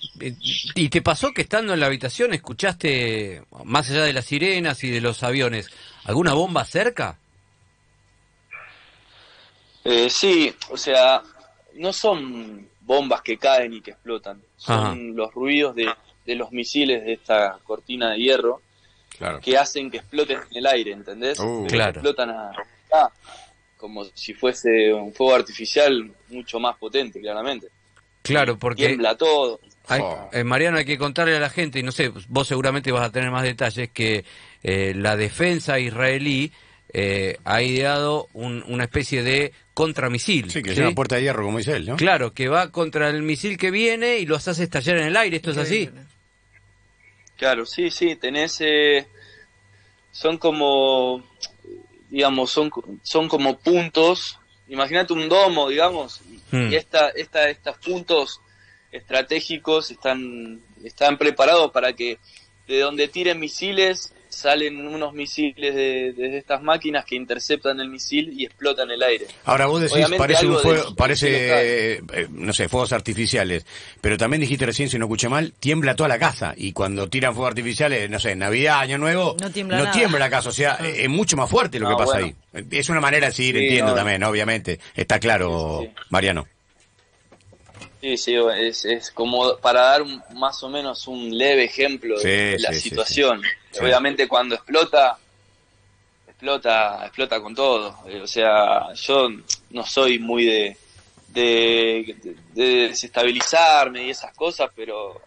¿Y 0.74 0.88
te 0.88 1.02
pasó 1.02 1.32
que 1.32 1.42
estando 1.42 1.74
en 1.74 1.80
la 1.80 1.86
habitación 1.86 2.32
escuchaste, 2.32 3.42
más 3.64 3.90
allá 3.90 4.04
de 4.04 4.12
las 4.12 4.24
sirenas 4.24 4.82
y 4.84 4.90
de 4.90 5.00
los 5.00 5.22
aviones, 5.22 5.70
alguna 6.04 6.34
bomba 6.34 6.64
cerca? 6.64 7.18
Eh, 9.84 10.10
sí, 10.10 10.52
o 10.70 10.76
sea, 10.76 11.22
no 11.74 11.92
son 11.92 12.68
bombas 12.80 13.22
que 13.22 13.38
caen 13.38 13.74
y 13.74 13.80
que 13.80 13.92
explotan, 13.92 14.42
son 14.56 14.78
Ajá. 14.78 14.94
los 14.94 15.32
ruidos 15.32 15.74
de, 15.74 15.88
de 16.26 16.34
los 16.34 16.50
misiles 16.52 17.04
de 17.04 17.12
esta 17.12 17.58
cortina 17.64 18.10
de 18.10 18.18
hierro 18.18 18.62
Claro. 19.18 19.40
que 19.40 19.58
hacen 19.58 19.90
que 19.90 19.98
exploten 19.98 20.38
en 20.50 20.56
el 20.58 20.66
aire, 20.66 20.92
¿entendés? 20.92 21.38
Uh. 21.40 21.66
Que 21.68 21.74
Claro. 21.74 21.90
Explotan 22.00 22.30
a, 22.30 22.50
a- 22.92 23.10
como 23.76 24.04
si 24.14 24.32
fuese 24.34 24.92
un 24.92 25.12
fuego 25.12 25.34
artificial 25.34 26.10
mucho 26.30 26.58
más 26.60 26.76
potente, 26.76 27.20
claramente. 27.20 27.66
Claro, 28.22 28.58
porque 28.58 28.86
Tiembla 28.86 29.16
todo. 29.16 29.60
hay- 29.86 30.00
Oh. 30.02 30.28
eh, 30.32 30.44
Mariano 30.44 30.78
hay 30.78 30.84
que 30.84 30.98
contarle 30.98 31.36
a 31.36 31.40
la 31.40 31.50
gente, 31.50 31.78
y 31.78 31.82
no 31.82 31.92
sé, 31.92 32.12
vos 32.28 32.46
seguramente 32.48 32.90
vas 32.92 33.04
a 33.08 33.12
tener 33.12 33.30
más 33.30 33.42
detalles, 33.44 33.90
que 33.90 34.24
eh, 34.62 34.92
la 34.96 35.16
defensa 35.16 35.78
israelí 35.78 36.52
eh, 36.92 37.36
ha 37.44 37.60
ideado 37.62 38.28
un- 38.32 38.64
una 38.66 38.84
especie 38.84 39.22
de 39.22 39.52
contramisil. 39.74 40.50
Sí, 40.50 40.62
que 40.62 40.72
es 40.72 40.78
una 40.78 40.92
puerta 40.92 41.16
de 41.16 41.22
hierro, 41.22 41.44
como 41.44 41.58
dice 41.58 41.76
él, 41.76 41.86
¿no? 41.86 41.96
Claro, 41.96 42.32
que 42.32 42.48
va 42.48 42.70
contra 42.72 43.10
el 43.10 43.22
misil 43.22 43.58
que 43.58 43.70
viene 43.70 44.18
y 44.18 44.26
los 44.26 44.48
hace 44.48 44.64
estallar 44.64 44.96
en 44.96 45.04
el 45.08 45.16
aire, 45.16 45.36
¿esto 45.36 45.50
es 45.50 45.58
así? 45.58 45.90
Claro, 47.38 47.64
sí, 47.64 47.90
sí, 47.90 48.16
tenés, 48.16 48.60
eh, 48.60 49.06
son 50.12 50.36
como, 50.36 51.24
digamos, 52.10 52.50
son, 52.50 52.70
son 53.02 53.28
como 53.28 53.58
puntos, 53.58 54.38
imagínate 54.68 55.14
un 55.14 55.28
domo, 55.28 55.68
digamos, 55.70 56.20
Hmm. 56.50 56.72
y 56.72 56.76
esta, 56.76 57.10
esta, 57.10 57.48
estos 57.48 57.76
puntos 57.78 58.40
estratégicos 58.90 59.90
están, 59.90 60.60
están 60.82 61.18
preparados 61.18 61.70
para 61.72 61.92
que 61.92 62.18
de 62.66 62.80
donde 62.80 63.08
tiren 63.08 63.38
misiles 63.38 64.14
salen 64.28 64.86
unos 64.86 65.12
misiles 65.14 65.74
de, 65.74 66.12
de 66.12 66.38
estas 66.38 66.62
máquinas 66.62 67.04
que 67.04 67.16
interceptan 67.16 67.80
el 67.80 67.88
misil 67.88 68.32
y 68.38 68.44
explotan 68.44 68.90
el 68.90 69.02
aire. 69.02 69.26
Ahora 69.44 69.66
vos 69.66 69.80
decís, 69.80 69.94
Obviamente 69.96 70.18
parece 70.18 70.46
un 70.46 70.58
fuego, 70.58 70.94
parece, 70.94 71.30
del 71.30 72.04
eh, 72.12 72.26
no 72.30 72.52
sé, 72.52 72.68
fuegos 72.68 72.92
artificiales. 72.92 73.66
Pero 74.00 74.16
también 74.16 74.40
dijiste 74.40 74.66
recién, 74.66 74.88
si 74.88 74.98
no 74.98 75.06
escuché 75.06 75.28
mal, 75.28 75.52
tiembla 75.58 75.96
toda 75.96 76.08
la 76.08 76.18
casa. 76.18 76.54
Y 76.56 76.72
cuando 76.72 77.08
tiran 77.08 77.34
fuegos 77.34 77.50
artificiales, 77.50 78.08
no 78.10 78.18
sé, 78.20 78.36
Navidad, 78.36 78.80
Año 78.80 78.98
Nuevo, 78.98 79.36
No 79.40 79.50
tiembla 79.50 79.78
nada. 79.78 79.92
tiembla 79.92 80.18
la 80.18 80.30
casa. 80.30 80.48
O 80.50 80.52
sea, 80.52 80.78
eh, 80.82 81.02
es 81.04 81.08
mucho 81.08 81.36
más 81.36 81.50
fuerte 81.50 81.78
lo 81.78 81.88
No, 81.88 81.96
que 81.96 82.04
pasa 82.04 82.18
bueno. 82.20 82.36
ahí. 82.54 82.64
Es 82.70 82.88
una 82.88 83.00
manera 83.00 83.26
de 83.28 83.32
seguir, 83.32 83.56
Sí, 83.56 83.62
entiendo 83.64 83.90
no. 83.92 83.96
también, 83.96 84.22
obviamente. 84.24 84.78
Está 84.94 85.18
claro, 85.18 85.78
Sí, 85.80 85.86
sí, 85.86 85.92
sí. 85.96 86.04
Mariano. 86.10 86.46
Sí, 88.00 88.16
sí, 88.16 88.34
es, 88.56 88.84
es 88.84 89.10
como 89.10 89.56
para 89.58 89.80
dar 89.82 90.02
un- 90.02 90.22
más 90.34 90.62
o 90.62 90.68
menos 90.68 91.08
un 91.08 91.36
leve 91.36 91.64
ejemplo 91.64 92.16
de, 92.18 92.22
Sí, 92.22 92.28
de 92.28 92.58
la 92.60 92.72
sí, 92.72 92.80
situación. 92.80 93.42
sí. 93.72 93.80
Obviamente 93.82 94.28
cuando 94.28 94.54
explota, 94.54 95.18
explota, 96.26 97.04
explota 97.06 97.40
con 97.40 97.54
todo. 97.54 97.96
Eh, 98.06 98.20
O 98.22 98.26
sea, 98.26 98.92
yo 98.94 99.28
no 99.70 99.84
soy 99.84 100.18
muy 100.18 100.44
de, 100.46 100.76
de, 101.28 102.16
de 102.54 102.64
desestabilizarme 102.88 104.06
y 104.06 104.10
esas 104.10 104.32
cosas, 104.34 104.70
pero, 104.74 105.20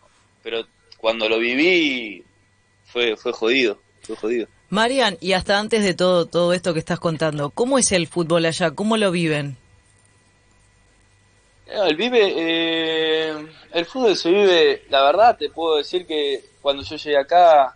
pero 0.44 0.66
cuando 0.98 1.28
lo 1.28 1.40
viví 1.40 2.24
fue, 2.86 3.16
fue 3.18 3.34
jodido, 3.34 3.80
fue 4.04 4.16
jodido. 4.16 4.48
Marian, 4.70 5.18
y 5.20 5.34
hasta 5.34 5.60
antes 5.60 5.84
de 5.84 5.94
todo, 5.94 6.25
todo 6.28 6.54
esto 6.54 6.74
que 6.74 6.80
estás 6.80 7.00
contando, 7.00 7.50
¿cómo 7.50 7.78
es 7.78 7.92
el 7.92 8.08
fútbol 8.08 8.46
allá? 8.46 8.72
¿Cómo 8.72 8.96
lo 8.96 9.12
viven? 9.12 9.58
El 11.72 11.96
vive, 11.96 12.34
eh, 12.36 13.48
el 13.72 13.86
fútbol 13.86 14.16
se 14.16 14.30
vive, 14.30 14.84
la 14.90 15.04
verdad 15.04 15.38
te 15.38 15.50
puedo 15.50 15.78
decir 15.78 16.06
que 16.06 16.44
cuando 16.62 16.84
yo 16.84 16.96
llegué 16.98 17.18
acá 17.18 17.75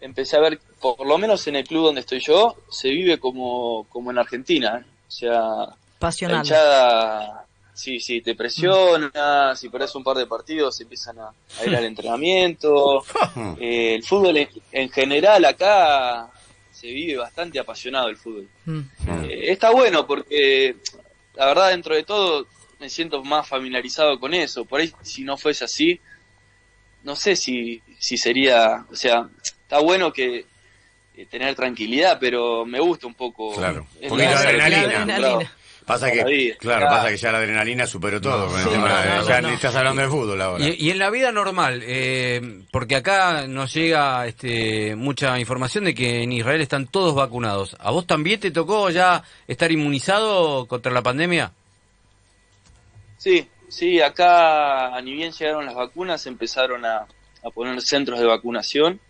empecé 0.00 0.36
a 0.36 0.40
ver, 0.40 0.60
por 0.80 1.06
lo 1.06 1.16
menos 1.16 1.46
en 1.46 1.56
el 1.56 1.66
club 1.66 1.86
donde 1.86 2.02
estoy 2.02 2.20
yo, 2.20 2.56
se 2.70 2.90
vive 2.90 3.18
como, 3.18 3.86
como 3.88 4.10
en 4.10 4.18
Argentina, 4.18 4.78
¿eh? 4.78 4.86
o 5.08 5.10
sea, 5.10 5.38
la 5.38 5.76
Pasional. 5.98 6.38
hinchada, 6.38 7.46
sí, 7.72 7.98
sí, 7.98 8.20
te 8.20 8.34
presiona, 8.34 9.54
si 9.56 9.70
perdés 9.70 9.94
un 9.94 10.04
par 10.04 10.18
de 10.18 10.26
partidos 10.26 10.78
empiezan 10.82 11.18
a, 11.20 11.28
a 11.28 11.64
ir 11.66 11.74
al 11.74 11.84
entrenamiento, 11.92 13.02
Eh, 13.58 13.94
el 13.96 14.04
fútbol 14.04 14.36
en, 14.36 14.48
en 14.72 14.90
general 14.90 15.44
acá 15.44 16.30
se 16.70 16.88
vive 16.88 17.16
bastante 17.16 17.58
apasionado 17.58 18.08
el 18.08 18.16
fútbol. 18.16 18.48
Mm. 18.66 18.80
Eh, 19.24 19.52
está 19.52 19.70
bueno 19.70 20.06
porque 20.06 20.76
la 21.34 21.46
verdad 21.46 21.70
dentro 21.70 21.94
de 21.94 22.02
todo 22.04 22.46
me 22.84 22.90
siento 22.90 23.24
más 23.24 23.48
familiarizado 23.48 24.20
con 24.20 24.34
eso. 24.34 24.66
Por 24.66 24.78
ahí 24.82 24.92
si 25.00 25.24
no 25.24 25.38
fuese 25.38 25.64
así, 25.64 25.98
no 27.02 27.16
sé 27.16 27.34
si, 27.34 27.82
si 27.98 28.18
sería, 28.18 28.84
o 28.90 28.94
sea, 28.94 29.26
está 29.42 29.78
bueno 29.80 30.12
que 30.12 30.44
eh, 31.16 31.26
tener 31.30 31.54
tranquilidad, 31.54 32.18
pero 32.20 32.66
me 32.66 32.80
gusta 32.80 33.06
un 33.06 33.14
poco. 33.14 33.54
Claro. 33.54 33.86
es 33.98 34.12
Un 34.12 34.18
poquito 34.18 34.38
de 34.38 34.46
adrenalina. 34.48 35.50
Pasa 35.86 36.10
que, 36.10 36.24
vida. 36.24 36.56
claro, 36.58 36.86
pasa 36.88 37.08
que 37.08 37.16
ya 37.16 37.32
la 37.32 37.38
adrenalina 37.38 37.86
superó 37.86 38.20
todo. 38.20 38.48
con 38.48 38.58
el 38.58 38.64
Sí, 38.64 38.70
tema 38.70 38.88
no, 38.88 38.96
de- 39.00 39.08
no, 39.20 39.28
ya 39.28 39.40
no. 39.40 39.48
ni 39.48 39.54
estás 39.54 39.74
hablando 39.74 40.02
de 40.02 40.08
fútbol 40.08 40.40
ahora. 40.42 40.62
Y, 40.64 40.76
y 40.86 40.90
en 40.90 40.98
la 40.98 41.08
vida 41.10 41.32
normal, 41.32 41.82
eh, 41.86 42.62
porque 42.70 42.96
acá 42.96 43.46
nos 43.46 43.72
llega 43.72 44.26
este, 44.26 44.94
mucha 44.94 45.38
información 45.38 45.84
de 45.84 45.94
que 45.94 46.22
en 46.22 46.32
Israel 46.32 46.60
están 46.60 46.86
todos 46.86 47.14
vacunados. 47.14 47.76
¿A 47.80 47.90
vos 47.90 48.06
también 48.06 48.40
te 48.40 48.50
tocó 48.50 48.88
ya 48.90 49.22
estar 49.46 49.72
inmunizado 49.72 50.66
contra 50.66 50.92
la 50.92 51.02
pandemia? 51.02 51.52
Sí, 53.24 53.48
sí, 53.70 54.02
acá 54.02 55.00
ni 55.02 55.14
bien 55.14 55.32
llegaron 55.32 55.64
las 55.64 55.74
vacunas, 55.74 56.26
empezaron 56.26 56.84
a, 56.84 57.06
a 57.42 57.50
poner 57.54 57.80
centros 57.80 58.20
de 58.20 58.26
vacunación 58.26 59.00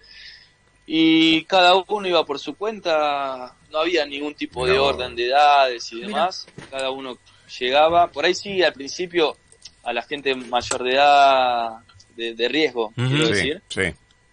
y 0.86 1.42
cada 1.46 1.74
uno 1.74 2.06
iba 2.06 2.24
por 2.24 2.38
su 2.38 2.54
cuenta, 2.54 3.56
no 3.72 3.78
había 3.78 4.06
ningún 4.06 4.36
tipo 4.36 4.68
de 4.68 4.78
orden 4.78 5.16
de 5.16 5.26
edades 5.26 5.90
y 5.90 5.96
Mira. 5.96 6.06
demás, 6.06 6.46
cada 6.70 6.92
uno 6.92 7.18
llegaba, 7.58 8.06
por 8.12 8.24
ahí 8.24 8.36
sí, 8.36 8.62
al 8.62 8.72
principio 8.72 9.36
a 9.82 9.92
la 9.92 10.02
gente 10.02 10.32
mayor 10.36 10.84
de 10.84 10.92
edad 10.92 11.70
de, 12.14 12.34
de 12.34 12.48
riesgo, 12.48 12.92
quiero 12.94 13.26
sí, 13.26 13.32
decir, 13.32 13.62
sí. 13.68 13.82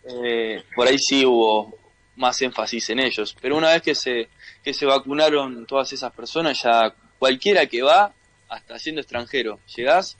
eh, 0.03 0.63
por 0.75 0.87
ahí 0.87 0.99
sí 0.99 1.25
hubo 1.25 1.75
más 2.17 2.39
énfasis 2.43 2.91
en 2.91 2.99
ellos. 2.99 3.35
Pero 3.41 3.57
una 3.57 3.71
vez 3.71 3.81
que 3.81 3.95
se, 3.95 4.29
que 4.63 4.75
se 4.75 4.85
vacunaron 4.85 5.65
todas 5.65 5.91
esas 5.91 6.13
personas, 6.13 6.61
ya 6.61 6.93
cualquiera 7.17 7.65
que 7.65 7.81
va, 7.81 8.13
hasta 8.51 8.77
siendo 8.77 8.99
extranjero, 9.01 9.59
llegás, 9.75 10.17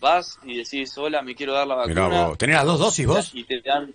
vas 0.00 0.38
y 0.44 0.56
decís, 0.56 0.96
hola, 0.96 1.20
me 1.20 1.34
quiero 1.34 1.52
dar 1.52 1.66
la 1.66 1.86
Mirá 1.86 2.02
vacuna. 2.02 2.26
vos. 2.28 2.38
¿Tenés 2.38 2.56
las 2.56 2.64
dos 2.64 2.78
dosis 2.78 3.06
vos? 3.06 3.30
Y 3.34 3.44
te 3.44 3.60
dan 3.60 3.94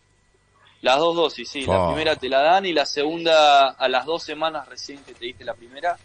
las 0.82 1.00
dos 1.00 1.16
dosis, 1.16 1.50
sí. 1.50 1.66
Oh. 1.68 1.74
La 1.74 1.88
primera 1.94 2.16
te 2.16 2.30
la 2.30 2.42
dan 2.42 2.66
y 2.68 2.74
la 2.74 2.86
segunda, 2.86 3.70
a 3.72 3.88
las 3.90 4.06
dos 4.06 4.24
semanas 4.24 4.68
recién 4.70 5.00
que 5.00 5.14
te 5.16 5.26
diste 5.26 5.44
la 5.44 5.56
primera, 5.56 5.98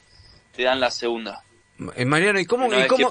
te 0.57 0.63
dan 0.63 0.81
la 0.81 0.91
segunda. 0.91 1.45
Eh, 1.97 2.05
Mariano, 2.07 2.41
¿y 2.41 2.47
cómo? 2.47 2.67
Y 2.73 2.87
cómo- 2.87 3.11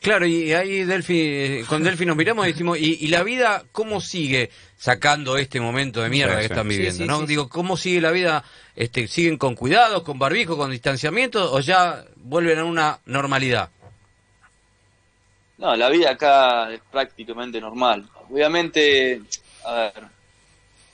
Claro, 0.00 0.24
y 0.26 0.52
ahí 0.54 0.80
eh, 0.88 1.64
con 1.68 1.82
Delfi 1.82 2.06
nos 2.06 2.16
miramos 2.16 2.46
y 2.46 2.52
decimos, 2.52 2.78
¿y, 2.78 2.96
y 3.04 3.08
la 3.08 3.22
vida 3.22 3.64
cómo 3.70 4.00
sigue 4.00 4.50
sacando 4.78 5.36
este 5.36 5.60
momento 5.60 6.00
de 6.00 6.08
mierda 6.08 6.34
Sí, 6.34 6.38
que 6.40 6.46
están 6.46 6.68
viviendo? 6.68 6.96
sí, 6.96 7.04
¿no? 7.06 7.18
sí, 7.20 7.26
Digo, 7.26 7.48
¿cómo 7.50 7.76
sigue 7.76 8.00
la 8.00 8.10
vida? 8.10 8.42
Este, 8.74 9.06
¿Siguen 9.08 9.36
con 9.36 9.54
cuidados, 9.54 10.02
con 10.04 10.18
barbijo, 10.18 10.56
con 10.56 10.70
distanciamiento 10.70 11.52
o 11.52 11.60
ya 11.60 12.04
vuelven 12.16 12.60
a 12.60 12.64
una 12.64 12.98
normalidad? 13.04 13.68
No, 15.60 15.76
la 15.76 15.88
vida 15.90 16.10
acá 16.10 16.72
es 16.72 16.80
prácticamente 16.90 17.60
normal. 17.60 18.08
Obviamente, 18.30 19.20
a 19.64 19.72
ver, 19.74 19.92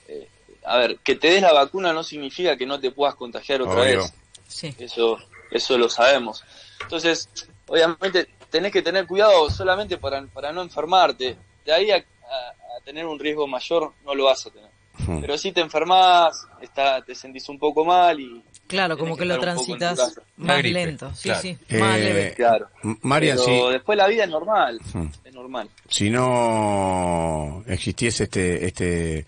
eh, 0.08 0.28
a 0.64 0.76
ver, 0.78 0.99
que 0.99 1.14
te 1.14 1.28
des 1.30 1.40
la 1.42 1.52
vacuna 1.52 1.92
no 1.92 2.02
significa 2.02 2.56
que 2.56 2.66
no 2.66 2.78
te 2.80 2.90
puedas 2.90 3.14
contagiar 3.14 3.62
otra 3.62 3.80
Obvio. 3.82 4.00
vez. 4.02 4.12
sí. 4.49 4.75
Eso, 4.78 5.18
eso 5.52 5.78
lo 5.78 5.88
sabemos. 5.88 6.42
Entonces, 6.82 7.28
obviamente, 7.68 8.28
tenés 8.50 8.73
que 8.73 8.82
tener 8.82 9.06
cuidado 9.06 9.49
solamente 9.50 9.99
para, 9.99 10.23
para 10.26 10.52
no 10.52 10.62
enfermarte. 10.62 11.37
De 11.64 11.73
ahí 11.73 11.90
a, 11.92 11.96
a- 11.96 12.76
a 12.76 12.80
tener 12.85 13.06
un 13.06 13.18
riesgo 13.20 13.46
mayor 13.46 13.92
no 14.04 14.14
lo 14.16 14.25
vas 14.25 14.46
a 14.46 14.50
tener. 14.50 14.70
Hmm. 14.99 15.20
Pero 15.20 15.38
si 15.38 15.52
te 15.52 15.61
enfermas, 15.61 16.44
está, 16.61 17.02
te 17.02 17.14
sentís 17.14 17.49
un 17.49 17.58
poco 17.58 17.85
mal 17.85 18.18
y... 18.18 18.42
Claro, 18.66 18.99
como 18.99 19.16
que 19.16 19.25
lo 19.25 19.38
transitas 19.38 20.18
más 20.37 20.58
gripe, 20.58 20.73
lento. 20.87 21.14
Sí, 21.14 21.23
claro. 21.28 21.40
sí, 21.42 21.58
Eh, 21.68 21.78
más 21.78 21.99
leve. 22.00 22.35
Claro. 22.35 22.68
Marian, 23.02 23.37
Pero 23.44 23.66
si, 23.68 23.73
después 23.73 23.96
la 23.96 24.06
vida 24.08 24.25
es 24.25 24.30
normal. 24.30 24.80
Hmm. 24.92 25.06
Es 25.25 25.32
normal. 25.35 25.68
si 25.88 26.11
no 26.11 27.62
existiese 27.66 28.25
este, 28.25 28.66
este 28.66 29.26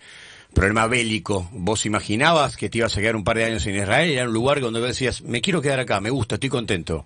problema 0.53 0.87
bélico, 0.87 1.47
¿vos 1.53 1.85
imaginabas 1.85 2.57
que 2.57 2.69
te 2.69 2.79
ibas 2.79 2.97
a 2.97 2.99
quedar 3.01 3.15
un 3.15 3.23
par 3.23 3.37
de 3.37 3.45
años 3.45 3.65
en 3.65 3.75
Israel? 3.75 4.09
Era 4.11 4.25
un 4.25 4.33
lugar 4.33 4.59
donde 4.59 4.79
vos 4.79 4.89
decías, 4.89 5.21
me 5.21 5.41
quiero 5.41 5.61
quedar 5.61 5.79
acá, 5.79 6.01
me 6.01 6.09
gusta, 6.09 6.35
estoy 6.35 6.49
contento. 6.49 7.05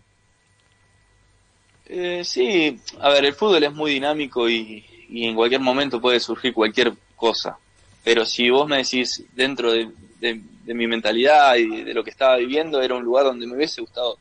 Eh, 1.85 2.21
sí, 2.23 2.79
a 2.99 3.09
ver, 3.09 3.25
el 3.25 3.33
fútbol 3.33 3.63
es 3.63 3.73
muy 3.73 3.91
dinámico 3.91 4.49
y, 4.49 4.83
y 5.09 5.25
en 5.27 5.35
cualquier 5.35 5.61
momento 5.61 5.99
puede 6.01 6.19
surgir 6.19 6.53
cualquier 6.53 6.93
cosa. 7.15 7.57
Pero 8.03 8.25
si 8.25 8.49
vos 8.49 8.67
me 8.67 8.77
decís 8.77 9.23
dentro 9.33 9.71
de, 9.71 9.89
de- 10.19 10.41
de 10.63 10.73
mi 10.73 10.87
mentalidad 10.87 11.55
y 11.55 11.83
de 11.83 11.93
lo 11.93 12.03
que 12.03 12.09
estaba 12.09 12.37
viviendo, 12.37 12.81
era 12.81 12.95
un 12.95 13.03
lugar 13.03 13.25
donde 13.25 13.45
me 13.45 13.55
hubiese 13.55 13.81
gustado, 13.81 14.17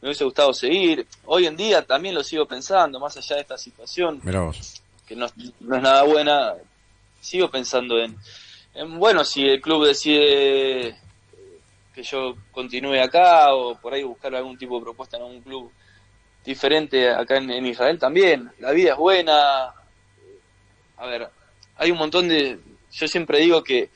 me 0.00 0.08
hubiese 0.08 0.24
gustado 0.24 0.52
seguir. 0.52 1.06
Hoy 1.24 1.46
en 1.46 1.56
día 1.56 1.82
también 1.82 2.14
lo 2.14 2.22
sigo 2.22 2.46
pensando, 2.46 2.98
más 2.98 3.16
allá 3.16 3.36
de 3.36 3.42
esta 3.42 3.58
situación, 3.58 4.20
que 5.06 5.16
no, 5.16 5.26
no 5.60 5.76
es 5.76 5.82
nada 5.82 6.02
buena, 6.02 6.54
sigo 7.20 7.50
pensando 7.50 7.98
en, 7.98 8.16
en, 8.74 8.98
bueno, 8.98 9.24
si 9.24 9.46
el 9.46 9.60
club 9.60 9.86
decide 9.86 10.96
que 11.94 12.02
yo 12.02 12.36
continúe 12.52 13.00
acá 13.00 13.52
o 13.54 13.76
por 13.76 13.94
ahí 13.94 14.02
buscar 14.02 14.34
algún 14.34 14.56
tipo 14.56 14.78
de 14.78 14.84
propuesta 14.84 15.16
en 15.16 15.24
algún 15.24 15.42
club 15.42 15.70
diferente 16.44 17.10
acá 17.10 17.36
en, 17.36 17.50
en 17.50 17.66
Israel 17.66 17.98
también. 17.98 18.50
La 18.58 18.72
vida 18.72 18.92
es 18.92 18.96
buena. 18.96 19.74
A 20.96 21.06
ver, 21.06 21.28
hay 21.76 21.90
un 21.90 21.98
montón 21.98 22.28
de... 22.28 22.58
Yo 22.92 23.08
siempre 23.08 23.38
digo 23.40 23.62
que 23.62 23.90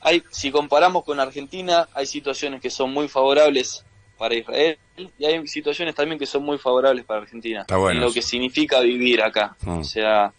hay, 0.00 0.22
si 0.30 0.50
comparamos 0.50 1.04
con 1.04 1.20
Argentina, 1.20 1.88
hay 1.94 2.06
situaciones 2.06 2.60
que 2.60 2.70
son 2.70 2.92
muy 2.92 3.08
favorables 3.08 3.84
para 4.18 4.34
Israel 4.34 4.78
y 5.18 5.24
hay 5.24 5.46
situaciones 5.46 5.94
también 5.94 6.18
que 6.18 6.26
son 6.26 6.42
muy 6.44 6.58
favorables 6.58 7.04
para 7.04 7.20
Argentina. 7.22 7.62
Está 7.62 7.76
bueno 7.78 8.00
En 8.00 8.06
lo 8.06 8.12
que 8.12 8.20
significa 8.22 8.80
vivir 8.80 9.22
acá. 9.22 9.56
Mm. 9.62 9.78
O 9.78 9.84
sea, 9.84 10.32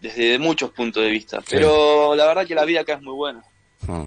desde 0.00 0.38
muchos 0.38 0.70
puntos 0.70 1.02
de 1.02 1.10
vista. 1.10 1.40
Pero 1.48 2.14
la 2.14 2.26
verdad 2.26 2.46
que 2.46 2.54
la 2.54 2.64
vida 2.64 2.80
acá 2.80 2.94
es 2.94 3.02
muy 3.02 3.14
buena. 3.14 3.42
Mm. 3.86 4.04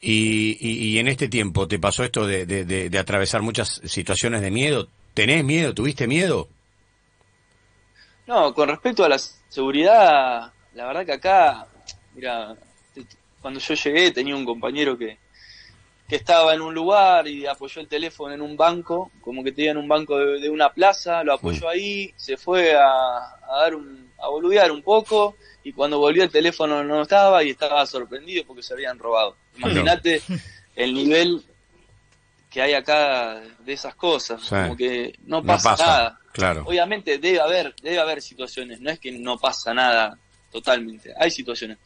Y, 0.00 0.56
y, 0.60 0.88
y 0.88 0.98
en 0.98 1.06
este 1.08 1.28
tiempo, 1.28 1.68
¿te 1.68 1.78
pasó 1.78 2.02
esto 2.02 2.26
de, 2.26 2.44
de, 2.44 2.64
de- 2.64 2.90
de 2.90 2.98
atravesar 2.98 3.40
muchas 3.42 3.80
situaciones 3.84 4.40
de 4.40 4.50
miedo? 4.50 4.88
¿Tenés 5.14 5.44
miedo? 5.44 5.74
¿Tuviste 5.74 6.06
miedo? 6.08 6.48
No, 8.26 8.54
con 8.54 8.68
respecto 8.68 9.04
a 9.04 9.08
la 9.08 9.18
seguridad, 9.18 10.52
la 10.74 10.86
verdad 10.86 11.04
que 11.06 11.12
acá, 11.12 11.66
mira, 12.14 12.56
cuando 13.42 13.60
yo 13.60 13.74
llegué 13.74 14.10
tenía 14.12 14.34
un 14.36 14.44
compañero 14.46 14.96
que, 14.96 15.18
que 16.08 16.16
estaba 16.16 16.54
en 16.54 16.60
un 16.62 16.72
lugar 16.74 17.26
y 17.28 17.44
apoyó 17.46 17.80
el 17.80 17.88
teléfono 17.88 18.32
en 18.34 18.40
un 18.40 18.56
banco, 18.56 19.10
como 19.20 19.42
que 19.44 19.52
tenía 19.52 19.72
en 19.72 19.76
un 19.78 19.88
banco 19.88 20.16
de, 20.18 20.40
de 20.40 20.48
una 20.48 20.72
plaza, 20.72 21.22
lo 21.24 21.34
apoyó 21.34 21.68
ahí, 21.68 22.12
se 22.16 22.36
fue 22.36 22.74
a, 22.74 22.86
a 22.86 23.58
dar 23.62 23.74
un, 23.74 24.10
a 24.18 24.28
boludear 24.28 24.70
un 24.72 24.82
poco 24.82 25.36
y 25.64 25.72
cuando 25.72 25.98
volvió 25.98 26.22
el 26.22 26.30
teléfono 26.30 26.82
no 26.84 27.02
estaba 27.02 27.42
y 27.44 27.50
estaba 27.50 27.84
sorprendido 27.86 28.44
porque 28.46 28.62
se 28.62 28.72
habían 28.74 28.98
robado. 28.98 29.36
Imagínate 29.58 30.22
el 30.76 30.94
nivel 30.94 31.42
que 32.50 32.60
hay 32.60 32.74
acá 32.74 33.40
de 33.60 33.72
esas 33.72 33.94
cosas, 33.94 34.42
Sí. 34.42 34.48
como 34.50 34.76
que 34.76 35.14
no 35.24 35.40
No 35.40 35.46
pasa, 35.46 35.70
pasa, 35.70 35.86
nada. 35.86 36.20
claro. 36.32 36.64
Obviamente 36.66 37.16
debe 37.18 37.40
haber, 37.40 37.74
debe 37.82 37.98
haber 37.98 38.20
situaciones, 38.20 38.80
no 38.80 38.90
es 38.90 38.98
que 38.98 39.10
no 39.12 39.38
pasa 39.38 39.72
nada 39.72 40.18
totalmente, 40.50 41.14
hay 41.18 41.30
situaciones, 41.30 41.78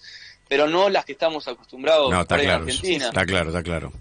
pero 0.48 0.66
no 0.68 0.88
las 0.88 1.04
que 1.04 1.12
estamos 1.12 1.46
acostumbrados 1.48 2.10
No, 2.10 2.20
está 2.22 2.40
en. 2.42 2.50
Argentina. 2.50 3.06
Está 3.08 3.26
claro, 3.26 3.48
está 3.50 3.62
claro. 3.62 3.92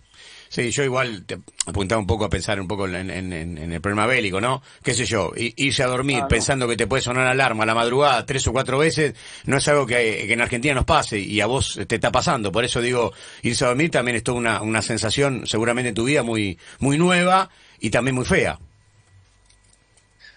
Sí, 0.48 0.70
yo 0.72 0.84
igual 0.84 1.26
te 1.26 1.40
apuntaba 1.66 2.00
un 2.00 2.08
poco 2.08 2.24
a 2.24 2.30
pensar 2.30 2.62
un 2.62 2.68
poco 2.68 2.88
en, 2.88 3.10
en- 3.10 3.34
el 3.74 3.82
problema 3.82 4.06
bélico, 4.06 4.40
¿no? 4.40 4.62
¿Qué 4.84 4.94
sé 4.94 5.06
yo? 5.06 5.32
Irse 5.36 5.84
a 5.84 5.88
dormir 5.88 6.20
Ah, 6.20 6.22
no. 6.22 6.28
pensando 6.30 6.68
que 6.68 6.78
te 6.78 6.88
puede 6.88 7.02
sonar 7.02 7.28
alarma 7.28 7.64
a 7.64 7.66
la 7.66 7.74
madrugada 7.76 8.26
tres 8.26 8.46
o 8.48 8.54
cuatro 8.54 8.78
veces 8.78 9.16
no 9.46 9.58
es 9.58 9.68
algo 9.68 9.86
que, 9.86 9.96
que 10.28 10.32
en 10.34 10.40
Argentina 10.42 10.74
nos 10.76 10.86
pase 10.86 11.20
y 11.20 11.42
a 11.42 11.48
vos 11.48 11.78
te 11.88 11.96
está 11.96 12.12
pasando. 12.12 12.52
Por 12.54 12.64
eso 12.64 12.80
digo, 12.80 13.12
irse 13.42 13.66
a 13.66 13.70
dormir 13.70 13.90
también 13.92 14.16
es 14.18 14.24
toda 14.24 14.38
una, 14.38 14.62
una 14.62 14.82
sensación 14.82 15.46
seguramente 15.48 15.90
en 15.90 15.96
tu 15.96 16.06
vida 16.06 16.24
muy, 16.24 16.58
muy 16.80 16.98
nueva 16.98 17.50
y 17.82 17.90
también 17.90 18.16
muy 18.16 18.24
fea. 18.26 18.58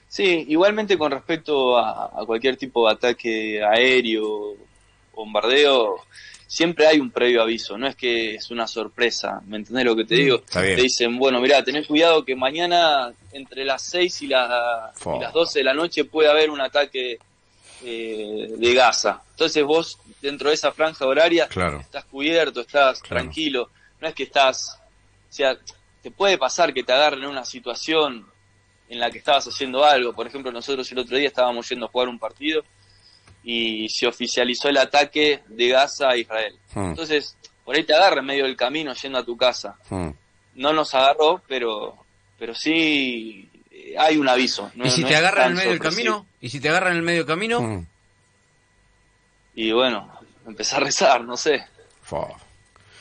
Sí, 0.09 0.46
igualmente 0.48 0.96
con 0.96 1.12
respecto 1.12 1.76
a, 1.76 2.06
a 2.06 2.24
cualquier 2.26 2.56
tipo 2.56 2.87
de 2.88 2.94
ataque 2.94 3.62
aéreo, 3.62 4.54
bombardeo, 5.18 6.04
siempre 6.46 6.87
hay 6.87 6.98
un 7.00 7.11
previo 7.11 7.42
aviso, 7.42 7.76
no 7.76 7.87
es 7.88 7.96
que 7.96 8.37
es 8.37 8.50
una 8.50 8.66
sorpresa, 8.66 9.40
¿me 9.46 9.57
entendés 9.59 9.85
lo 9.85 9.96
que 9.96 10.04
te 10.04 10.14
digo? 10.14 10.38
Mm, 10.38 10.61
bien. 10.62 10.76
Te 10.76 10.83
dicen, 10.83 11.18
bueno, 11.18 11.40
mirá, 11.40 11.62
tenés 11.62 11.87
cuidado 11.87 12.24
que 12.24 12.35
mañana 12.37 13.12
entre 13.33 13.64
las 13.64 13.83
6 13.83 14.22
y, 14.22 14.28
la- 14.28 14.92
y 15.16 15.20
las 15.20 15.33
12 15.33 15.59
de 15.59 15.64
la 15.64 15.74
noche 15.74 16.04
puede 16.04 16.31
haber 16.31 16.50
un 16.50 16.61
ataque 16.61 17.18
eh, 17.81 18.48
de 18.57 18.74
Gaza. 18.74 19.22
Entonces 19.31 19.62
vos, 19.64 19.98
dentro 20.20 20.48
de 20.48 20.54
esa 20.57 20.72
franja 20.72 21.07
horaria, 21.07 21.46
Claro. 21.48 21.78
estás 21.81 22.04
cubierto, 22.07 22.61
estás 22.62 23.00
Claro. 23.00 23.22
tranquilo, 23.22 23.70
no 24.00 24.09
es 24.09 24.14
que 24.14 24.24
estás, 24.24 24.81
o 25.28 25.33
sea, 25.33 25.57
te 26.02 26.11
puede 26.11 26.38
pasar 26.38 26.72
que 26.74 26.83
te 26.83 26.92
agarren 26.92 27.22
en 27.24 27.28
una 27.31 27.44
situación 27.44 28.26
en 28.88 28.98
la 28.98 29.11
que 29.11 29.18
estabas 29.18 29.46
haciendo 29.46 29.85
algo. 29.85 30.12
Por 30.12 30.26
ejemplo, 30.26 30.50
nosotros 30.50 30.90
el 30.90 30.98
otro 30.98 31.16
día 31.16 31.28
estábamos 31.28 31.68
yendo 31.68 31.87
a 31.87 31.88
jugar 31.88 32.09
un 32.09 32.18
partido 32.18 32.62
y 33.42 33.88
se 33.88 34.07
oficializó 34.07 34.68
el 34.68 34.77
ataque 34.77 35.42
de 35.48 35.68
Gaza 35.68 36.11
a 36.11 36.16
Israel. 36.16 36.55
Mm. 36.74 36.90
Entonces, 36.90 37.37
por 37.64 37.77
ahí 37.77 37.85
te 37.85 37.94
agarra 37.94 38.20
en 38.20 38.27
medio 38.27 38.44
del 38.44 38.57
camino 38.57 38.92
yendo 38.94 39.18
a 39.18 39.24
tu 39.24 39.37
casa. 39.37 39.77
Mm. 39.90 40.11
No 40.57 40.72
nos 40.72 40.94
agarró, 40.94 41.42
pero 41.46 41.96
pero 42.38 42.55
sí 42.55 43.48
eh, 43.70 43.94
hay 43.98 44.16
un 44.16 44.29
aviso. 44.29 44.70
No- 44.74 44.87
¿Y 44.87 44.90
si 44.90 45.03
no 45.03 45.09
te 45.09 45.14
es 45.14 45.18
agarran 45.18 45.44
en 45.46 45.51
el 45.53 45.57
medio 45.57 45.70
del 45.70 45.81
camino? 45.81 46.27
¿Y 46.40 46.48
si 46.51 46.61
te 46.61 46.68
agarran 46.68 46.92
en 46.92 46.98
el 46.98 47.03
medio 47.05 47.18
del 47.20 47.27
camino? 47.27 47.85
Y 49.55 49.72
bueno, 49.72 50.12
empezar 50.46 50.81
a 50.83 50.85
rezar, 50.85 51.24
no 51.24 51.37
sé, 51.37 51.64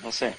no 0.01 0.11
sé. 0.11 0.35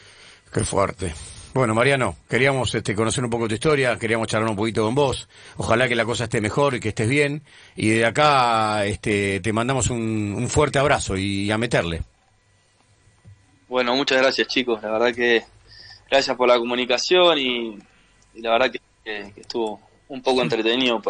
Qué 0.52 0.64
fuerte. 0.64 1.14
Bueno, 1.58 1.74
Mariano, 1.74 2.14
queríamos 2.30 2.72
este, 2.72 2.94
conocer 2.94 3.24
un 3.24 3.30
poco 3.30 3.48
tu 3.48 3.54
historia, 3.54 3.98
queríamos 3.98 4.28
charlar 4.28 4.48
un 4.48 4.54
poquito 4.54 4.84
con 4.84 4.94
vos. 4.94 5.28
Ojalá 5.56 5.88
que 5.88 5.96
la 5.96 6.04
cosa 6.04 6.22
esté 6.22 6.40
mejor 6.40 6.76
y 6.76 6.78
que 6.78 6.90
estés 6.90 7.08
bien. 7.08 7.42
Y 7.74 7.88
de 7.88 8.06
acá 8.06 8.86
este, 8.86 9.40
te 9.40 9.52
mandamos 9.52 9.90
un, 9.90 10.46
fuerte 10.48 10.78
abrazo 10.78 11.16
y 11.16 11.50
a 11.50 11.58
meterle. 11.58 12.02
Bueno, 13.66 13.96
muchas 13.96 14.22
gracias 14.22 14.46
chicos, 14.46 14.80
la 14.84 14.92
verdad 14.92 15.12
que 15.12 15.42
gracias 16.08 16.36
por 16.36 16.46
la 16.46 16.58
comunicación 16.58 17.38
y, 17.38 17.76
y 18.34 18.40
la 18.40 18.52
verdad 18.52 18.70
que, 18.70 18.80
que 19.02 19.40
estuvo 19.40 19.80
un 20.06 20.22
poco 20.22 20.42
entretenido 20.42 21.02